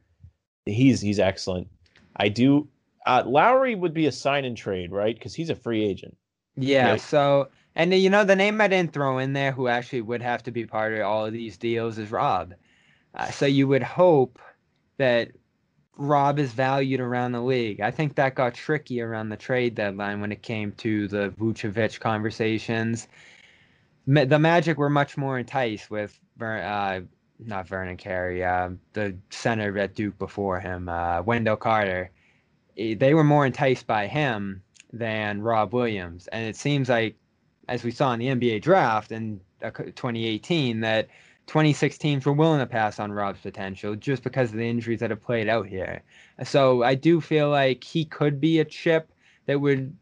[0.66, 1.68] he's he's excellent.
[2.16, 2.68] I do.
[3.06, 5.14] Uh, Lowry would be a sign and trade, right?
[5.16, 6.16] Because he's a free agent.
[6.56, 6.90] Yeah.
[6.90, 7.00] Right.
[7.00, 10.42] So, and you know, the name I didn't throw in there, who actually would have
[10.44, 12.54] to be part of all of these deals, is Rob.
[13.14, 14.40] Uh, so you would hope
[14.98, 15.30] that
[15.96, 17.80] Rob is valued around the league.
[17.80, 22.00] I think that got tricky around the trade deadline when it came to the Vucevic
[22.00, 23.08] conversations.
[24.06, 27.00] Ma- The Magic were much more enticed with Ver- uh,
[27.38, 32.10] not Vernon Carey, uh, the center at Duke before him, uh, Wendell Carter.
[32.78, 34.62] Eh, They were more enticed by him
[34.92, 37.16] than Rob Williams, and it seems like,
[37.68, 41.08] as we saw in the NBA draft in uh, 2018, that
[41.46, 45.10] 26 teams were willing to pass on Rob's potential just because of the injuries that
[45.10, 46.02] have played out here.
[46.44, 49.12] So I do feel like he could be a chip
[49.46, 49.96] that would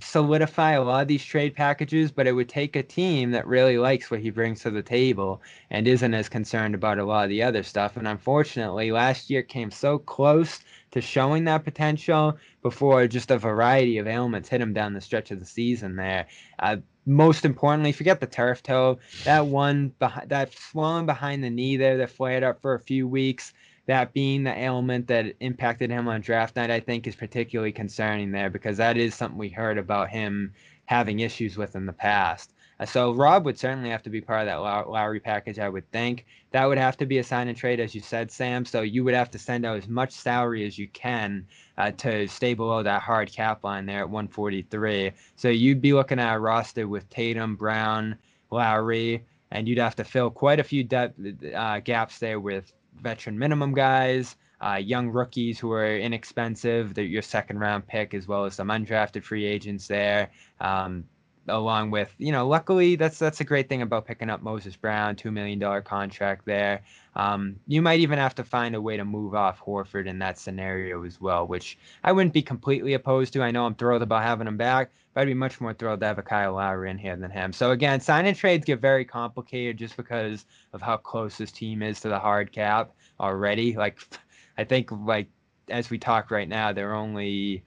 [0.00, 3.78] solidify a lot of these trade packages, but it would take a team that really
[3.78, 7.30] likes what he brings to the table and isn't as concerned about a lot of
[7.30, 7.96] the other stuff.
[7.96, 13.98] And unfortunately, last year came so close to showing that potential before just a variety
[13.98, 16.26] of ailments hit him down the stretch of the season there.
[16.58, 18.98] Uh, most importantly, forget the turf toe.
[19.24, 23.08] That one, behind, that swelling behind the knee there that flared up for a few
[23.08, 23.52] weeks,
[23.86, 28.30] that being the ailment that impacted him on draft night, I think is particularly concerning
[28.30, 30.52] there because that is something we heard about him
[30.84, 32.52] having issues with in the past.
[32.80, 35.68] Uh, So Rob would certainly have to be part of that Low- Lowry package, I
[35.68, 36.26] would think.
[36.50, 38.64] That would have to be a sign and trade, as you said, Sam.
[38.64, 41.46] So you would have to send out as much salary as you can
[41.78, 45.12] uh, to stay below that hard cap line there at 143.
[45.36, 48.16] So you'd be looking at a roster with Tatum, Brown,
[48.50, 51.18] Lowry, and you'd have to fill quite a few depth,
[51.54, 57.58] uh, gaps there with veteran minimum guys, uh, young rookies who are inexpensive, your second
[57.58, 60.30] round pick, as well as some undrafted free agents there.
[60.60, 61.04] Um,
[61.48, 65.16] along with you know luckily that's that's a great thing about picking up moses brown
[65.16, 66.82] two million dollar contract there.
[67.14, 70.38] Um, you might even have to find a way to move off horford in that
[70.38, 73.42] scenario as well which i wouldn't be completely opposed to.
[73.42, 76.06] I know i'm thrilled about having him back but i'd be much more thrilled to
[76.06, 77.52] have a kyle lowry in here than him.
[77.52, 81.82] So again sign and trades get very complicated just because of how close this team
[81.82, 83.76] is to the hard cap already.
[83.76, 83.98] Like
[84.58, 85.28] i think like
[85.68, 87.64] as we talk right now they're only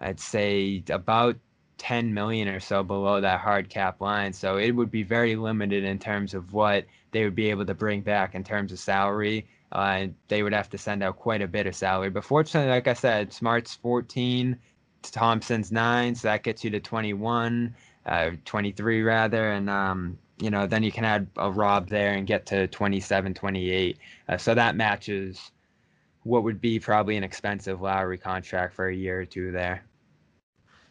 [0.00, 1.36] i'd say about
[1.82, 4.32] 10 million or so below that hard cap line.
[4.32, 7.74] So it would be very limited in terms of what they would be able to
[7.74, 9.48] bring back in terms of salary.
[9.72, 12.08] Uh, they would have to send out quite a bit of salary.
[12.08, 14.56] But fortunately, like I said, Smart's 14,
[15.02, 17.74] Thompson's 9, so that gets you to 21,
[18.06, 19.50] uh, 23 rather.
[19.50, 23.34] And, um, you know, then you can add a Rob there and get to 27,
[23.34, 23.98] 28.
[24.28, 25.50] Uh, so that matches
[26.22, 29.82] what would be probably an expensive Lowry contract for a year or two there.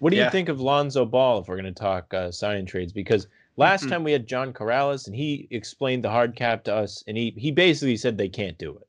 [0.02, 0.26] What do Yeah.
[0.26, 2.92] you think of Lonzo Ball if we're going to talk uh, signing trades?
[2.92, 3.90] Because last Mhm.
[3.90, 7.36] time we had John Corrales and he explained the hard cap to us, and he
[7.38, 8.88] he basically said they can't do it.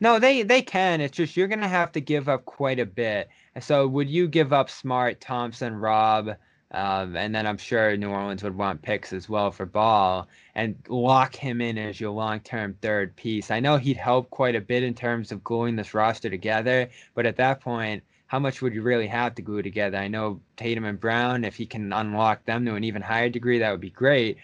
[0.00, 1.02] No, they they can.
[1.02, 3.28] It's just you're gonna have to give up quite a bit.
[3.60, 6.30] So would you give up Smart, Thompson, Rob,
[6.70, 10.74] um, and then I'm sure New Orleans would want picks as well for Ball and
[10.88, 13.50] lock him in as your long-term third piece.
[13.50, 17.26] I know he'd help quite a bit in terms of gluing this roster together, but
[17.26, 19.98] at that point, how much would you really have to glue together?
[19.98, 23.58] I know Tatum and Brown, if he can unlock them to an even higher degree,
[23.58, 24.38] that would be great.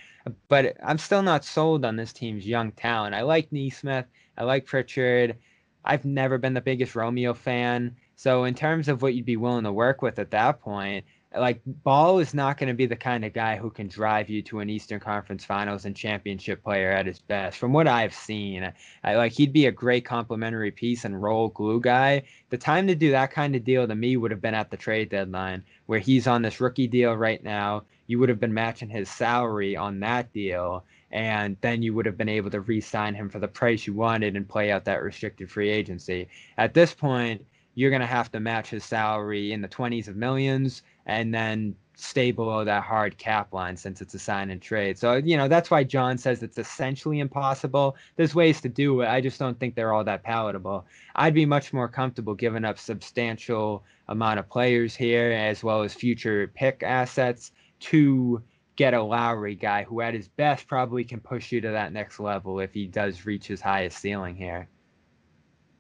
[0.49, 3.15] But I'm still not sold on this team's young talent.
[3.15, 4.07] I like Nesmith.
[4.37, 5.37] I like Pritchard.
[5.85, 7.97] I've never been the biggest Romeo fan.
[8.17, 11.05] So in terms of what you'd be willing to work with at that point,
[11.37, 14.43] like Ball is not going to be the kind of guy who can drive you
[14.43, 17.57] to an Eastern Conference Finals and championship player at his best.
[17.59, 18.73] From what I've seen,
[19.05, 22.25] I, like he'd be a great complementary piece and role glue guy.
[22.49, 24.77] The time to do that kind of deal to me would have been at the
[24.77, 27.85] trade deadline, where he's on this rookie deal right now.
[28.09, 32.19] You would have been matching his salary on that deal, and then you would have
[32.19, 35.49] been able to re-sign him for the price you wanted and play out that restricted
[35.49, 36.27] free agency.
[36.59, 40.17] At this point, you're going to have to match his salary in the 20s of
[40.17, 44.99] millions and then stay below that hard cap line since it's a sign and trade.
[44.99, 47.97] So, you know, that's why John says it's essentially impossible.
[48.17, 49.09] There's ways to do it.
[49.09, 50.87] I just don't think they're all that palatable.
[51.15, 55.93] I'd be much more comfortable giving up substantial amount of players here as well as
[55.93, 58.43] future pick assets to
[58.77, 62.19] get a Lowry guy who at his best probably can push you to that next
[62.19, 64.69] level if he does reach his highest ceiling here.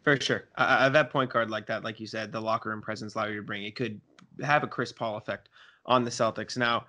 [0.03, 0.49] For sure.
[0.57, 3.43] Uh, that point guard like that, like you said, the locker room presence Lowry to
[3.43, 4.01] bring, it could
[4.43, 5.49] have a Chris Paul effect
[5.87, 6.57] on the Celtics.
[6.57, 6.87] Now,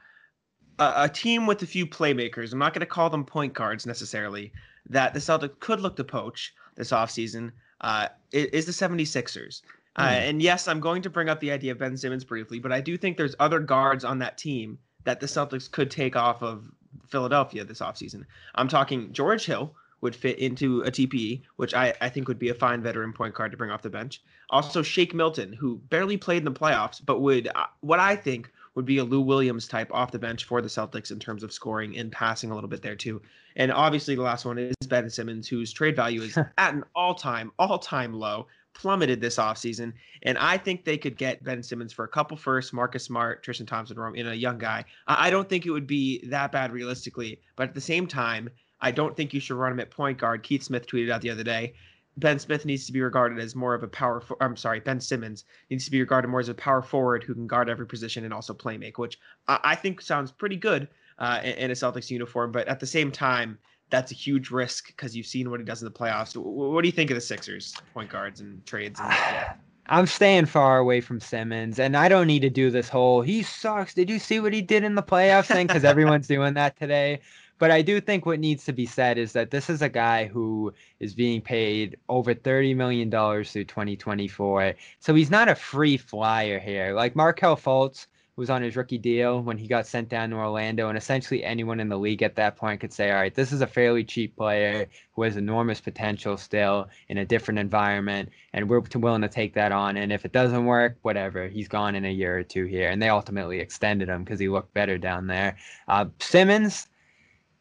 [0.79, 3.85] a, a team with a few playmakers, I'm not going to call them point guards
[3.85, 4.51] necessarily,
[4.89, 9.61] that the Celtics could look to poach this offseason uh, is the 76ers.
[9.97, 10.13] Uh, Hmm.
[10.13, 12.79] and yes, I'm going to bring up the idea of Ben Simmons briefly, but I
[12.79, 16.63] do think there's other guards on that team that the Celtics could take off of
[17.09, 18.23] Philadelphia this offseason.
[18.55, 22.49] I'm talking George Hill, would fit into a TPE, which I, I think would be
[22.49, 24.21] a fine veteran point guard to bring off the bench.
[24.49, 28.51] Also, Shake Milton, who barely played in the playoffs, but would, uh, what I think
[28.75, 31.51] would be a Lou Williams type off the bench for the Celtics in terms of
[31.51, 33.21] scoring and passing a little bit there too.
[33.55, 37.13] And obviously, the last one is Ben Simmons, whose trade value is at an all
[37.13, 39.93] time, all time low, plummeted this offseason.
[40.23, 43.65] And I think they could get Ben Simmons for a couple first, Marcus Smart, Tristan
[43.65, 44.85] Thompson, Rome, in a young guy.
[45.07, 47.41] I don't think it would be that bad realistically.
[47.57, 48.49] But at the same time,
[48.81, 50.43] I don't think you should run him at point guard.
[50.43, 51.73] Keith Smith tweeted out the other day
[52.17, 54.19] Ben Smith needs to be regarded as more of a power.
[54.19, 57.33] For, I'm sorry, Ben Simmons needs to be regarded more as a power forward who
[57.33, 59.17] can guard every position and also play make, which
[59.47, 62.51] I, I think sounds pretty good uh, in, in, a Celtics uniform.
[62.51, 63.57] But at the same time,
[63.89, 66.35] that's a huge risk because you've seen what he does in the playoffs.
[66.35, 68.99] What do you think of the Sixers point guards and trades?
[68.99, 69.53] And, yeah.
[69.87, 73.41] I'm staying far away from Simmons, and I don't need to do this whole "he
[73.41, 75.67] sucks." Did you see what he did in the playoffs thing?
[75.67, 77.19] Because everyone's doing that today.
[77.61, 80.25] But I do think what needs to be said is that this is a guy
[80.25, 84.73] who is being paid over $30 million through 2024.
[84.99, 86.95] So he's not a free flyer here.
[86.95, 90.89] Like Markelle Fultz was on his rookie deal when he got sent down to Orlando,
[90.89, 93.61] and essentially anyone in the league at that point could say, all right, this is
[93.61, 98.81] a fairly cheap player who has enormous potential still in a different environment, and we're
[98.95, 99.97] willing to take that on.
[99.97, 102.89] And if it doesn't work, whatever, he's gone in a year or two here.
[102.89, 105.57] And they ultimately extended him because he looked better down there.
[105.87, 106.87] Uh, Simmons,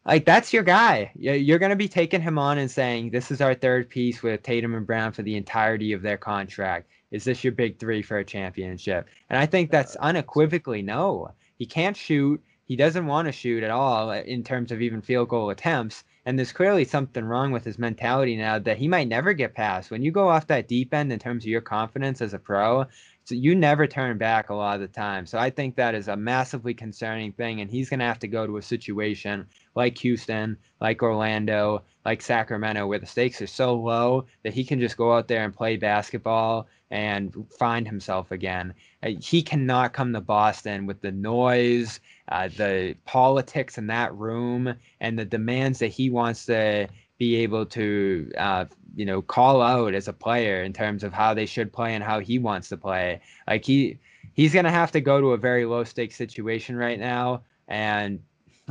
[0.05, 1.11] like that's your guy.
[1.15, 4.43] You're going to be taking him on and saying, "This is our third piece with
[4.43, 6.89] Tatum and Brown for the entirety of their contract.
[7.11, 11.31] Is this your big three for a championship?" And I think that's unequivocally no.
[11.57, 12.41] He can't shoot.
[12.65, 16.03] He doesn't want to shoot at all in terms of even field goal attempts.
[16.25, 19.89] And there's clearly something wrong with his mentality now that he might never get past.
[19.91, 22.85] When you go off that deep end in terms of your confidence as a pro,
[23.23, 25.25] so you never turn back a lot of the time.
[25.25, 27.61] So I think that is a massively concerning thing.
[27.61, 32.21] And he's going to have to go to a situation like Houston, like Orlando, like
[32.21, 35.55] Sacramento, where the stakes are so low that he can just go out there and
[35.55, 38.73] play basketball and find himself again.
[39.01, 41.99] Uh, he cannot come to Boston with the noise,
[42.29, 47.67] uh, the politics in that room, and the demands that he wants to be able
[47.67, 48.65] to uh,
[48.95, 52.03] you know call out as a player in terms of how they should play and
[52.03, 53.99] how he wants to play like he
[54.33, 58.19] he's gonna have to go to a very low stakes situation right now and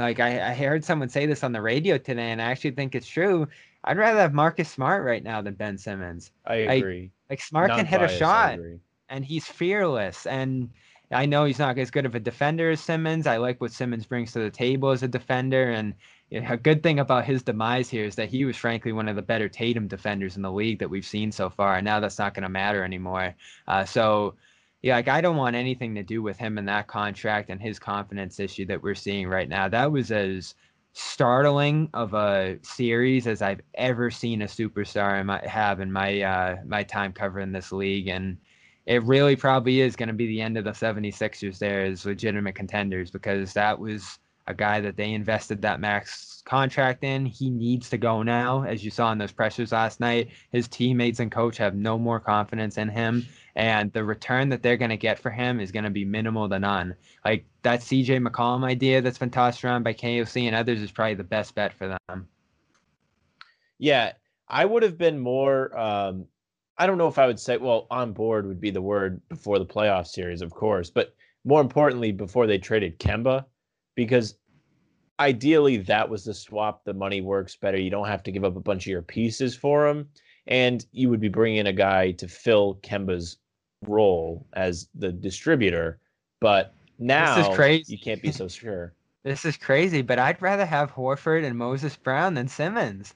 [0.01, 2.95] like I, I heard someone say this on the radio today and i actually think
[2.95, 3.47] it's true
[3.85, 7.69] i'd rather have marcus smart right now than ben simmons i agree like, like smart
[7.69, 8.59] not can hit biased, a shot
[9.09, 10.71] and he's fearless and
[11.13, 13.27] I know he's not as good of a defender as Simmons.
[13.27, 15.95] I like what Simmons brings to the table as a defender, and
[16.31, 19.23] a good thing about his demise here is that he was frankly one of the
[19.23, 22.35] better Tatum defenders in the league that we've seen so far, and now that's not
[22.35, 23.35] going to matter anymore.
[23.67, 24.37] Uh, so,
[24.83, 27.79] yeah, like I don't want anything to do with him and that contract and his
[27.79, 29.69] confidence issue that we're seeing right now.
[29.69, 30.55] That was as
[30.93, 36.23] startling of a series as I've ever seen a superstar in my, have in my
[36.23, 38.39] uh, my time covering this league, and
[38.87, 42.55] it really probably is going to be the end of the 76ers there as legitimate
[42.55, 47.25] contenders because that was a guy that they invested that max contract in.
[47.25, 50.31] He needs to go now, as you saw in those pressures last night.
[50.51, 53.27] His teammates and coach have no more confidence in him,
[53.57, 56.49] and the return that they're going to get for him is going to be minimal
[56.49, 56.95] to none.
[57.25, 61.15] Like that CJ McCollum idea that's been tossed around by KOC and others is probably
[61.15, 62.29] the best bet for them.
[63.79, 64.13] Yeah,
[64.49, 65.77] I would have been more.
[65.79, 66.27] Um,
[66.79, 69.59] I don't know if I would say, well, on board would be the word before
[69.59, 73.45] the playoff series, of course, but more importantly, before they traded Kemba
[73.95, 74.37] because
[75.19, 76.85] ideally that was the swap.
[76.85, 77.79] The money works better.
[77.79, 80.09] You don't have to give up a bunch of your pieces for him,
[80.47, 83.37] and you would be bringing in a guy to fill Kemba's
[83.87, 85.99] role as the distributor.
[86.41, 87.93] But now this is crazy.
[87.93, 88.93] you can't be so sure.
[89.23, 93.15] this is crazy, but I'd rather have Horford and Moses Brown than Simmons.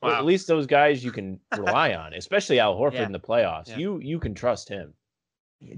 [0.00, 0.08] Wow.
[0.08, 3.06] Well, at least those guys you can rely on, especially Al Horford yeah.
[3.06, 3.68] in the playoffs.
[3.68, 3.78] Yeah.
[3.78, 4.94] You you can trust him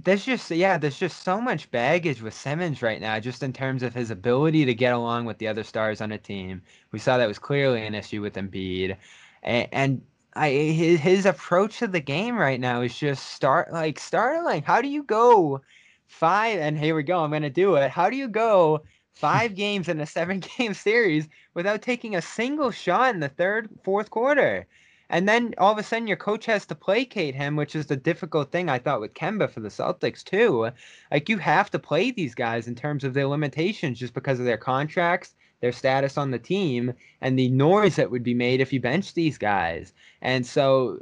[0.03, 3.83] there's just yeah, there's just so much baggage with Simmons right now, just in terms
[3.83, 6.63] of his ability to get along with the other stars on a team.
[6.93, 8.97] We saw that was clearly an issue with Embiid,
[9.43, 10.03] and, and
[10.37, 14.63] I eh, his, his approach to the game right now is just start like startling.
[14.63, 15.61] How do you go
[16.07, 16.59] five?
[16.59, 17.21] And here we go.
[17.23, 17.91] I'm gonna do it.
[17.91, 18.83] How do you go
[19.13, 23.69] five games in a seven game series without taking a single shot in the third,
[23.85, 24.67] fourth quarter?
[25.11, 27.97] And then all of a sudden, your coach has to placate him, which is the
[27.97, 30.71] difficult thing I thought with Kemba for the Celtics, too.
[31.13, 34.47] Like, you have to play these guys in terms of their limitations just because of
[34.47, 36.93] their contracts, their status on the team,
[37.23, 39.95] and the noise that would be made if you bench these guys.
[40.21, 40.99] And so,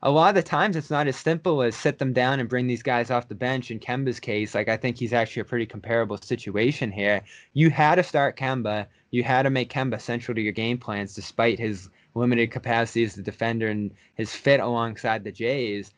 [0.00, 2.68] a lot of the times it's not as simple as sit them down and bring
[2.68, 3.72] these guys off the bench.
[3.72, 7.20] In Kemba's case, like I think he's actually a pretty comparable situation here.
[7.54, 8.86] You had to start Kemba.
[9.10, 13.18] You had to make Kemba central to your game plans, despite his limited capacity as
[13.18, 15.90] a defender and his fit alongside the Jays.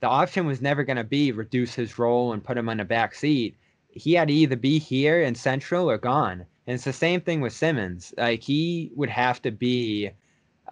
[0.00, 2.84] The option was never going to be reduce his role and put him on the
[2.84, 3.56] back seat.
[3.88, 6.44] He had to either be here in central or gone.
[6.66, 8.14] And it's the same thing with Simmons.
[8.16, 10.10] Like he would have to be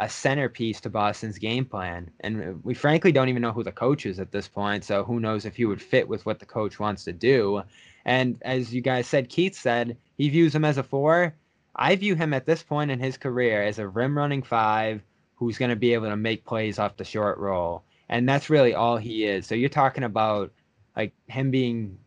[0.00, 2.10] a centerpiece to Boston's game plan.
[2.20, 4.84] And we frankly don't even know who the coach is at this point.
[4.84, 7.62] So who knows if he would fit with what the coach wants to do.
[8.04, 11.34] And as you guys said, Keith said he views him as a four.
[11.76, 15.02] I view him at this point in his career as a rim running five
[15.36, 17.84] who's going to be able to make plays off the short roll.
[18.08, 19.46] And that's really all he is.
[19.46, 20.52] So you're talking about
[20.96, 21.98] like him being,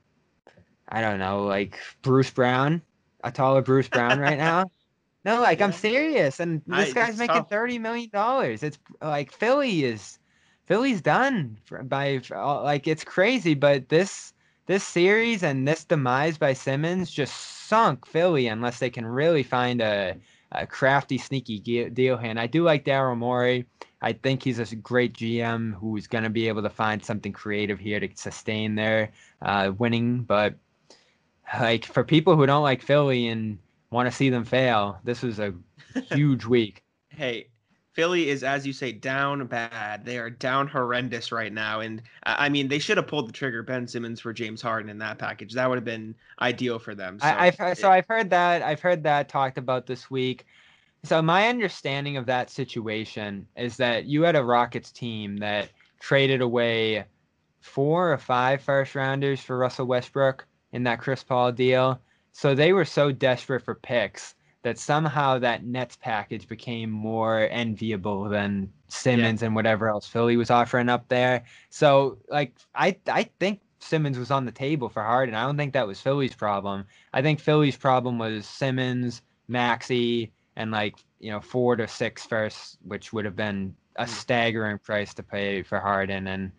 [0.89, 2.81] I don't know, like Bruce Brown,
[3.25, 4.65] a taller Bruce Brown right now.
[5.25, 7.49] No, like I'm serious, and this I- guy's making tough.
[7.49, 8.61] thirty million dollars.
[8.61, 10.19] It's like Philly is,
[10.67, 14.33] Philly's done for, by like it's crazy, but this
[14.67, 17.35] this series and this demise by Simmons just
[17.67, 20.15] sunk Philly unless they can really find a,
[20.51, 22.39] a crafty, sneaky ge- deal hand.
[22.39, 23.65] I do like Daryl Morey.
[24.03, 27.79] I think he's a great GM who's going to be able to find something creative
[27.79, 29.09] here to sustain their
[29.41, 30.21] uh, winning.
[30.21, 30.53] But
[31.59, 33.57] like for people who don't like Philly and
[33.91, 35.53] want to see them fail, this was a
[36.11, 36.83] huge week.
[37.09, 37.47] Hey,
[37.93, 40.03] Philly is, as you say, down bad.
[40.03, 41.79] They are down horrendous right now.
[41.79, 44.89] And I I mean, they should have pulled the trigger Ben Simmons for James Harden
[44.89, 45.53] in that package.
[45.53, 47.19] That would have been ideal for them.
[47.19, 50.45] So, I, I've so I've heard that I've heard that talked about this week.
[51.03, 55.69] So my understanding of that situation is that you had a Rockets team that
[55.99, 57.05] traded away
[57.61, 60.45] four or five first rounders for Russell Westbrook
[60.75, 62.01] in that Chris Paul deal.
[62.33, 68.27] So they were so desperate for picks that somehow that Nets package became more enviable
[68.27, 71.45] than Simmons and whatever else Philly was offering up there.
[71.69, 75.33] So like I I think Simmons was on the table for Harden.
[75.33, 76.85] I don't think that was Philly's problem.
[77.13, 82.77] I think Philly's problem was Simmons, Maxey, and like you know four to six firsts,
[82.83, 84.11] which would have been a hmm.
[84.11, 86.27] staggering price to pay for Harden.
[86.27, 86.51] And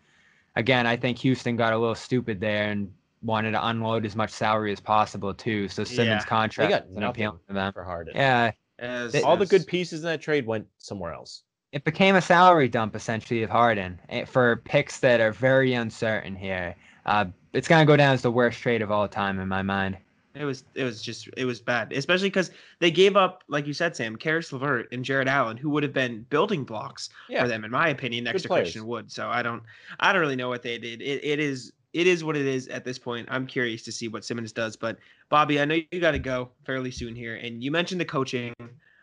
[0.55, 2.91] again, I think Houston got a little stupid there and
[3.27, 5.67] wanted to unload as much salary as possible too.
[5.67, 6.29] So Simmons' Yeah.
[6.29, 7.73] contract got wasn't appealing to them.
[7.73, 8.15] for Harden.
[8.15, 11.43] Yeah, as, It- All the good pieces in that trade went somewhere else.
[11.73, 16.35] it became a salary dump essentially of Harden eh, for picks that are very uncertain
[16.35, 16.75] here.
[17.05, 19.97] Uh, it's gonna go down as the worst trade of all time in my mind.
[20.33, 23.73] It was it was just it was bad, especially because they gave up, like you
[23.73, 27.41] said, Sam, Caris LeVert and Jarrett Allen, who would have been building blocks Yeah.
[27.41, 28.65] for them, in my opinion, next Good to players.
[28.67, 29.11] Christian Wood.
[29.11, 29.63] So I don't
[29.99, 31.01] I don't really know what they did.
[31.01, 33.27] It, it is it is what it is at this point.
[33.31, 34.75] I'm curious to see what Simmons does.
[34.75, 34.97] But
[35.29, 38.53] Bobby, I know you got to go fairly soon here, and you mentioned the coaching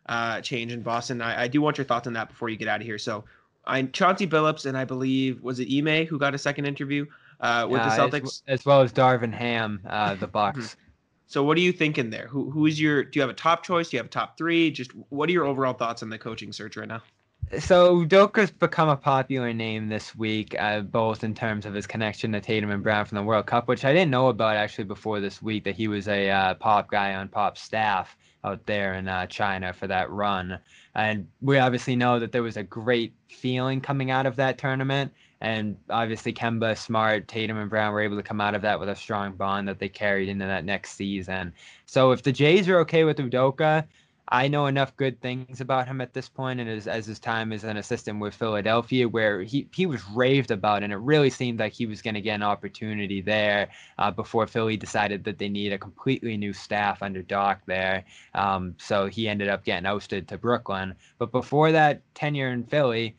[0.06, 1.20] uh, change in Boston.
[1.20, 2.98] I, I do want your thoughts on that before you get out of here.
[2.98, 3.24] So.
[3.66, 7.06] I Chauncey Billups and I believe was it Ime who got a second interview
[7.40, 8.42] uh, with Uh, the as- Celtics.
[8.46, 10.76] as, well as Darvin Ham, uh, the Bucks.
[11.28, 12.26] So what are you thinking there?
[12.28, 13.88] Who who is your do you have a top choice?
[13.88, 14.70] Do you have a top three?
[14.70, 17.02] Just what are your overall thoughts on the coaching search right now?
[17.58, 22.32] So Udoka's become a popular name this week, uh, both in terms of his connection
[22.32, 25.20] to Tatum and Brown from the World Cup, which I didn't know about actually before
[25.20, 29.08] this week that he was a uh, Pop guy on Pop's staff out there in
[29.08, 30.58] uh, China for that run.
[30.94, 35.12] And we obviously know that there was a great feeling coming out of that tournament.
[35.40, 38.88] And obviously, Kemba, Smart, Tatum, and Brown were able to come out of that with
[38.88, 41.52] a strong bond that they carried into that next season.
[41.86, 43.84] So if the Jays are okay with Udoka,
[44.28, 47.52] I know enough good things about him at this point, and as, as his time
[47.52, 51.58] as an assistant with Philadelphia, where he, he was raved about, and it really seemed
[51.58, 53.68] like he was going to get an opportunity there
[53.98, 58.04] uh, before Philly decided that they need a completely new staff under Doc there.
[58.34, 60.94] Um, so he ended up getting ousted to Brooklyn.
[61.18, 63.16] But before that tenure in Philly,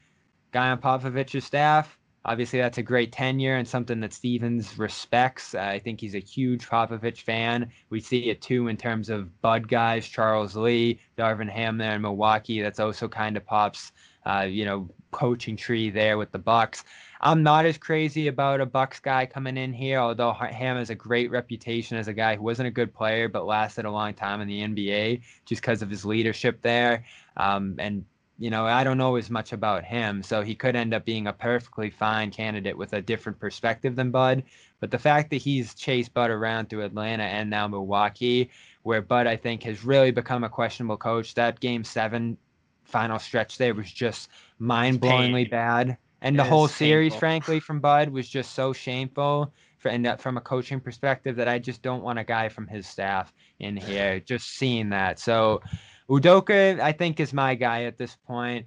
[0.52, 5.54] guy on Popovich's staff, obviously that's a great tenure and something that Stevens respects.
[5.54, 7.72] Uh, I think he's a huge Popovich fan.
[7.90, 12.02] We see it too in terms of Bud guys, Charles Lee, Darvin Ham there in
[12.02, 12.62] Milwaukee.
[12.62, 13.92] That's also kind of Pop's,
[14.26, 16.84] uh, you know, coaching tree there with the Bucks.
[17.22, 20.96] I'm not as crazy about a Bucks guy coming in here, although Ham has a
[20.96, 24.42] great reputation as a guy who wasn't a good player but lasted a long time
[24.42, 27.06] in the NBA just because of his leadership there.
[27.38, 28.04] Um, and
[28.38, 31.28] you know, I don't know as much about him, so he could end up being
[31.28, 34.44] a perfectly fine candidate with a different perspective than Bud.
[34.82, 38.50] But the fact that he's chased Bud around through Atlanta and now Milwaukee,
[38.84, 41.34] where Bud I think has really become a questionable coach.
[41.34, 42.38] That game seven
[42.84, 44.30] final stretch there was just
[44.60, 47.20] mind-blowingly bad, and It the whole series, painful.
[47.20, 49.54] frankly, from Bud was just so shameful.
[49.78, 52.68] For, and that from a coaching perspective, that I just don't want a guy from
[52.68, 54.20] his staff in here.
[54.20, 55.62] Just seeing that, so
[56.10, 58.66] Udoka, I think, is my guy at this point.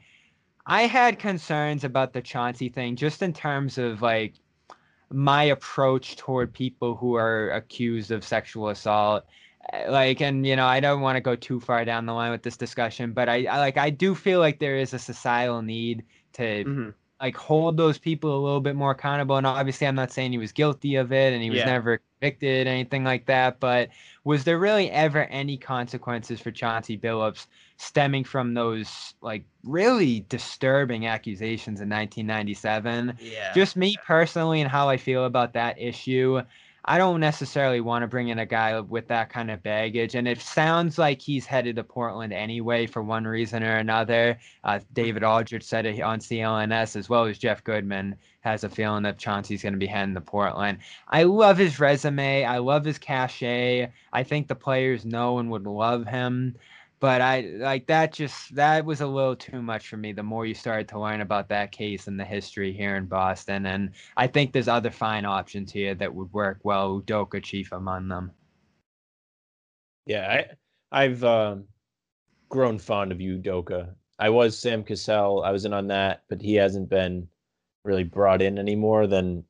[0.66, 4.34] I had concerns about the Chauncey thing just in terms of like
[5.11, 9.24] my approach toward people who are accused of sexual assault
[9.72, 12.30] uh, like and you know i don't want to go too far down the line
[12.30, 15.62] with this discussion but I, I like i do feel like there is a societal
[15.62, 16.95] need to Mhm.
[17.20, 20.39] like hold those people a little bit more accountable and obviously i'm not saying he
[20.39, 21.66] was guilty of it and he was Yeah.
[21.66, 23.89] never convicted anything like that but
[24.25, 27.47] was there really ever any consequences for chauncey billups
[27.77, 33.53] stemming from those like really disturbing accusations in 1997 Yeah.
[33.53, 36.41] just me personally and how I feel about that issue.
[36.85, 40.29] I don't necessarily want to bring in a guy with that kind of baggage, and
[40.29, 44.39] it sounds like he's headed to Portland anyway for one reason or another.
[44.64, 49.03] Uh, David Aldrich said it on CLNS as well as Jeff Goodman has a feeling
[49.03, 50.79] that Chauncey's going to be heading to Portland.
[51.09, 52.45] I love his resume.
[52.45, 53.93] I love his cachet.
[54.12, 56.57] I think the players know and would love him
[57.01, 60.46] but I like that just that was a little too much for me the more
[60.46, 64.26] you started to learn about that case and the history here in Boston and I
[64.26, 68.32] think there's other fine options here that would work well Udoka chief among them
[70.07, 70.26] Yeah,
[70.92, 71.66] I I've um,
[72.49, 73.94] grown fond of Udoka.
[74.18, 75.42] I was Sam Cassell.
[75.44, 77.28] I was in on that, but he hasn't been
[77.84, 79.44] really brought in any more than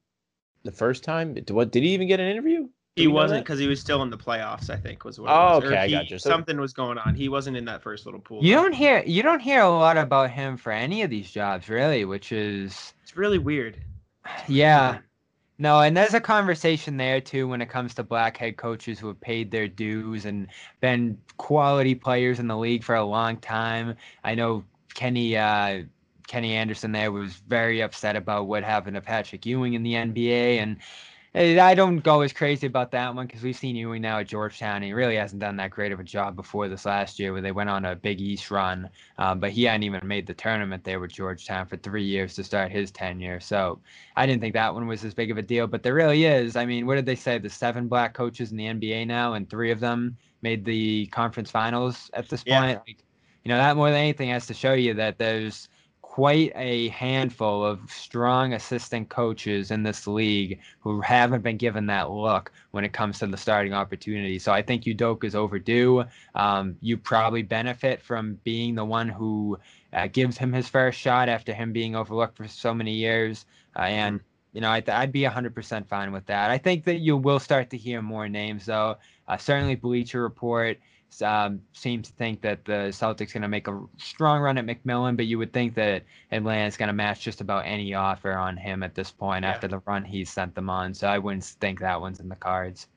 [0.64, 1.36] the first time.
[1.50, 2.68] What did he even get an interview?
[2.98, 4.68] He Do we know wasn't because he was still in the playoffs.
[4.70, 5.30] I think was what.
[5.30, 5.64] it Oh, was.
[5.64, 6.18] Or okay, I he- gotcha.
[6.18, 7.14] So- Something was going on.
[7.14, 8.44] He wasn't in that first little pool.
[8.44, 8.62] you though.
[8.64, 12.04] don't hear you don't hear a lot about him for any of these jobs really
[12.04, 13.78] which is It's really weird.
[14.46, 14.98] yeah
[15.60, 19.08] No, and there's a conversation there too when it comes to black head coaches who
[19.08, 20.46] have paid their dues and
[20.80, 23.96] been quality players in the league for a long time.
[24.22, 25.82] I know Kenny uh,
[26.28, 30.58] Kenny Anderson there was very upset about what happened to Patrick Ewing in the NBA,
[30.58, 30.76] and
[31.38, 34.76] I don't go as crazy about that one because we've seen Ewing now at Georgetown.
[34.76, 37.42] And he really hasn't done that great of a job before this last year, where
[37.42, 40.82] they went on a Big East run, um, but he hadn't even made the tournament
[40.82, 43.38] there with Georgetown for three years to start his tenure.
[43.38, 43.80] So
[44.16, 46.56] I didn't think that one was as big of a deal, but there really is.
[46.56, 47.38] I mean, what did they say?
[47.38, 51.50] The seven black coaches in the NBA now, and three of them made the conference
[51.52, 52.60] finals at this Yeah.
[52.60, 52.80] point.
[52.86, 53.04] Like,
[53.44, 55.68] you know, that more than anything has to show you that there's
[56.18, 62.10] quite a handful of strong assistant coaches in this league who haven't been given that
[62.10, 64.36] look when it comes to the starting opportunity.
[64.36, 66.02] So I think Udoka is overdue.
[66.34, 69.60] Um, you probably benefit from being the one who
[69.92, 73.46] uh, gives him his first shot after him being overlooked for so many years.
[73.76, 74.20] Uh, and
[74.52, 76.50] you know, I th- I'd be 100% fine with that.
[76.50, 78.96] I think that you will start to hear more names, though.
[79.28, 80.78] Uh, certainly, Bleacher Report
[81.22, 85.16] um, seems to think that the Celtics going to make a strong run at McMillan,
[85.16, 88.82] but you would think that Atlanta's going to match just about any offer on him
[88.82, 89.50] at this point Yeah.
[89.50, 90.94] after the run he sent them on.
[90.94, 92.88] So I wouldn't think that one's in the cards.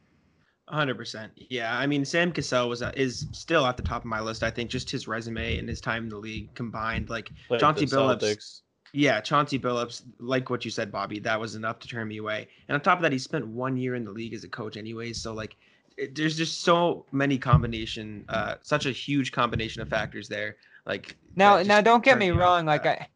[0.70, 1.32] hundred percent.
[1.50, 4.42] Yeah, I mean Sam Cassell was uh, is still at the top of my list.
[4.44, 7.86] I think just his resume and his time in the league combined, like Played Chauncey
[7.86, 8.22] Billups.
[8.22, 8.62] Celtics.
[8.94, 12.50] Yeah, Chauncey Billups, like what you said, Bobby, that was enough to turn me away.
[12.68, 14.76] And on top of that, he spent one year in the league as a coach,
[14.76, 15.22] anyways.
[15.22, 15.56] So like,
[16.02, 20.58] it, there's just so many combination, uh, such a huge combination of factors there.
[20.86, 22.66] Like Now, now, don't get me wrong.
[22.66, 23.10] Like that.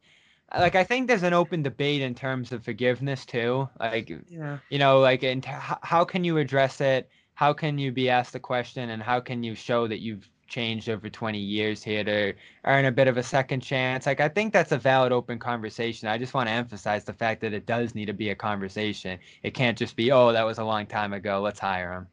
[0.52, 3.68] I, like I think there's an open debate in terms of forgiveness too.
[3.80, 7.10] Like yeah, you know, like t- how, how can you address it?
[7.34, 10.88] How can you be asked the question, and how can you show that you've changed
[10.88, 12.34] over 20 years here to
[12.66, 14.06] earn a bit of a second chance?
[14.06, 16.08] Like I think that's a valid open conversation.
[16.08, 19.18] I just want to emphasize the fact that it does need to be a conversation.
[19.42, 21.42] It can't just be, oh, that was a long time ago.
[21.42, 22.08] Let's hire him.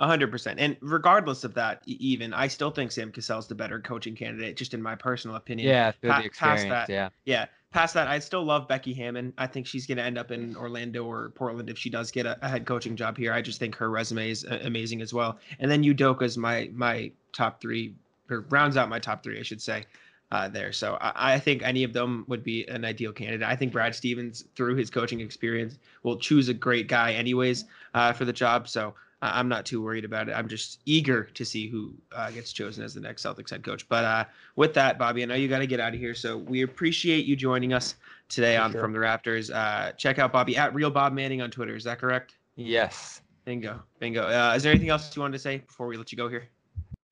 [0.00, 0.58] A hundred percent.
[0.58, 4.72] And regardless of that, even I still think Sam Cassell's the better coaching candidate, just
[4.72, 5.68] in my personal opinion.
[5.68, 7.10] Yeah, through pa- the past that, Yeah.
[7.26, 7.46] Yeah.
[7.70, 9.32] Past that, I still love Becky Hammon.
[9.38, 12.26] I think she's going to end up in Orlando or Portland if she does get
[12.26, 13.32] a, a head coaching job here.
[13.32, 15.38] I just think her resume is uh, amazing as well.
[15.60, 17.94] And then Udoka's my my top three,
[18.30, 19.84] or rounds out my top three, I should say,
[20.32, 20.72] uh, there.
[20.72, 23.46] So I, I think any of them would be an ideal candidate.
[23.46, 28.14] I think Brad Stevens, through his coaching experience, will choose a great guy anyways uh,
[28.14, 28.66] for the job.
[28.66, 30.32] So I'm not too worried about it.
[30.32, 33.86] I'm just eager to see who uh, gets chosen as the next Celtics head coach.
[33.88, 34.24] But uh,
[34.56, 37.26] with that, Bobby, I know you got to get out of here, so we appreciate
[37.26, 37.96] you joining us
[38.28, 38.80] today For on sure.
[38.80, 39.50] From the Rafters.
[39.50, 41.76] Uh, check out Bobby at Real Bob Manning on Twitter.
[41.76, 42.36] Is that correct?
[42.56, 43.20] Yes.
[43.44, 44.22] Bingo, bingo.
[44.22, 46.48] Uh, is there anything else you wanted to say before we let you go here?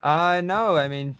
[0.02, 1.16] Uh no, I mean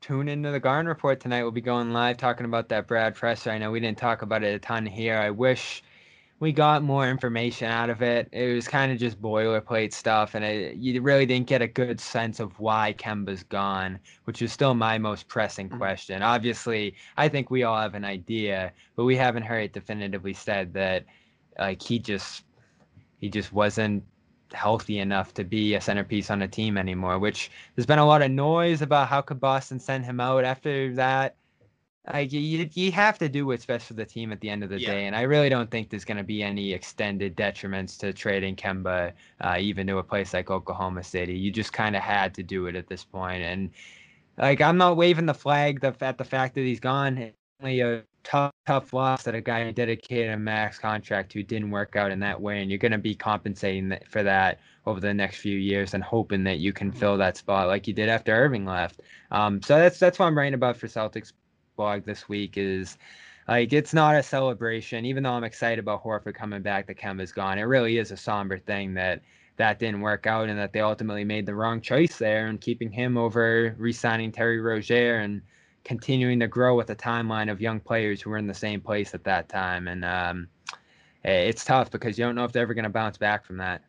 [0.00, 1.42] tune into the Garden Report tonight.
[1.42, 3.50] We'll be going live talking about that Brad Presser.
[3.50, 5.16] I know we didn't talk about it a ton here.
[5.16, 5.82] I wish
[6.38, 8.28] we got more information out of it.
[8.32, 11.98] It was kind of just boilerplate stuff, and it, you really didn't get a good
[11.98, 15.78] sense of why Kemba's gone, which is still my most pressing Mhm.
[15.78, 16.22] question.
[16.22, 20.74] Obviously, I think we all have an idea, but we haven't heard it definitively said
[20.74, 21.06] that
[21.58, 22.44] like he just
[23.18, 24.04] he just wasn't
[24.52, 28.22] healthy enough to be a centerpiece on a team anymore, which there's been a lot
[28.22, 31.36] of noise about how could Boston send him out after that.
[32.12, 34.70] Like you, you have to do what's best for the team at the end of
[34.70, 34.92] the Yeah.
[34.92, 38.54] day, and I really don't think there's going to be any extended detriments to trading
[38.54, 41.36] Kemba, uh, even to a place like Oklahoma City.
[41.36, 43.70] You just kind of had to do it at this point, and
[44.38, 47.18] like I'm not waving the flag the, at the fact that he's gone.
[47.18, 51.42] It's only a tough, tough loss that a guy who dedicated a max contract who
[51.42, 55.00] didn't work out in that way, and you're going to be compensating for that over
[55.00, 58.08] the next few years and hoping that you can fill that spot like you did
[58.08, 59.00] after Irving left.
[59.32, 61.32] Um, so that's that's what I'm writing about for Celtics
[61.76, 62.98] blog this week is
[63.48, 66.86] like it's not a celebration, even though I'm excited about Horford coming back.
[66.86, 67.58] That Kemba's gone.
[67.58, 69.22] It really is a somber thing that
[69.56, 72.90] that didn't work out and that they ultimately made the wrong choice there and keeping
[72.90, 75.40] him over re-signing Terry Rozier and
[75.84, 79.14] continuing to grow with a timeline of young players who were in the same place
[79.14, 79.88] at that time.
[79.88, 80.48] And um,
[81.24, 83.56] eh, it's tough because you don't know if they're ever going to bounce back from
[83.58, 83.82] that.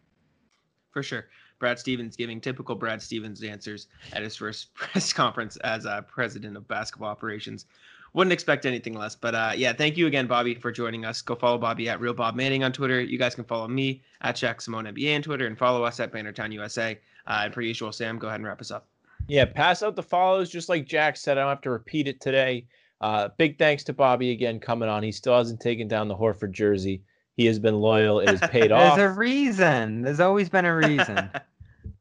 [0.92, 1.26] for sure.
[1.60, 6.58] Brad Stevens giving typical Brad Stevens answers at his first press conference as uh, president
[6.58, 7.66] of basketball operations.
[8.14, 9.16] Wouldn't expect anything less.
[9.16, 11.22] But uh, yeah, thank you again, Bobby, for joining us.
[11.22, 13.02] Go follow Bobby at Real Bob Manning on Twitter.
[13.02, 16.12] You guys can follow me at Jack Simone NBA on Twitter and follow us at
[16.12, 16.98] Bannertown USA.
[17.28, 18.88] Uh, and per usual, Sam, go ahead and wrap us up.
[19.28, 21.38] Yeah, pass out the follows, just like Jack said.
[21.38, 22.66] I don't have to repeat it today.
[23.02, 25.04] Uh, big thanks to Bobby again coming on.
[25.04, 27.04] He still hasn't taken down the Horford jersey.
[27.38, 28.20] He has been loyal.
[28.20, 28.98] It has paid off.
[28.98, 30.02] There's a reason.
[30.02, 31.30] There's always been a reason.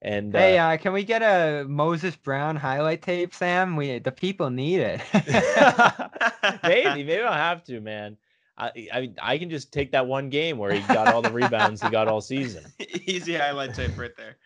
[0.02, 3.74] And Hey, uh, uh, can we get a Moses Brown highlight tape, Sam?
[3.74, 5.00] We the people need it.
[6.62, 8.16] maybe, maybe I'll have to, man.
[8.56, 11.32] I, I mean, I can just take that one game where he got all the
[11.32, 12.64] rebounds he got all season.
[13.04, 14.36] Easy highlight tape right there.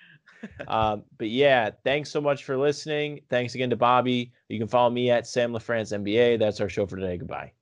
[0.67, 3.21] Um, but yeah, thanks so much for listening.
[3.29, 4.33] Thanks again to Bobby.
[4.49, 6.39] You can follow me at Sam LaFrance NBA.
[6.39, 7.19] That's our show for today.
[7.19, 7.53] Goodbye.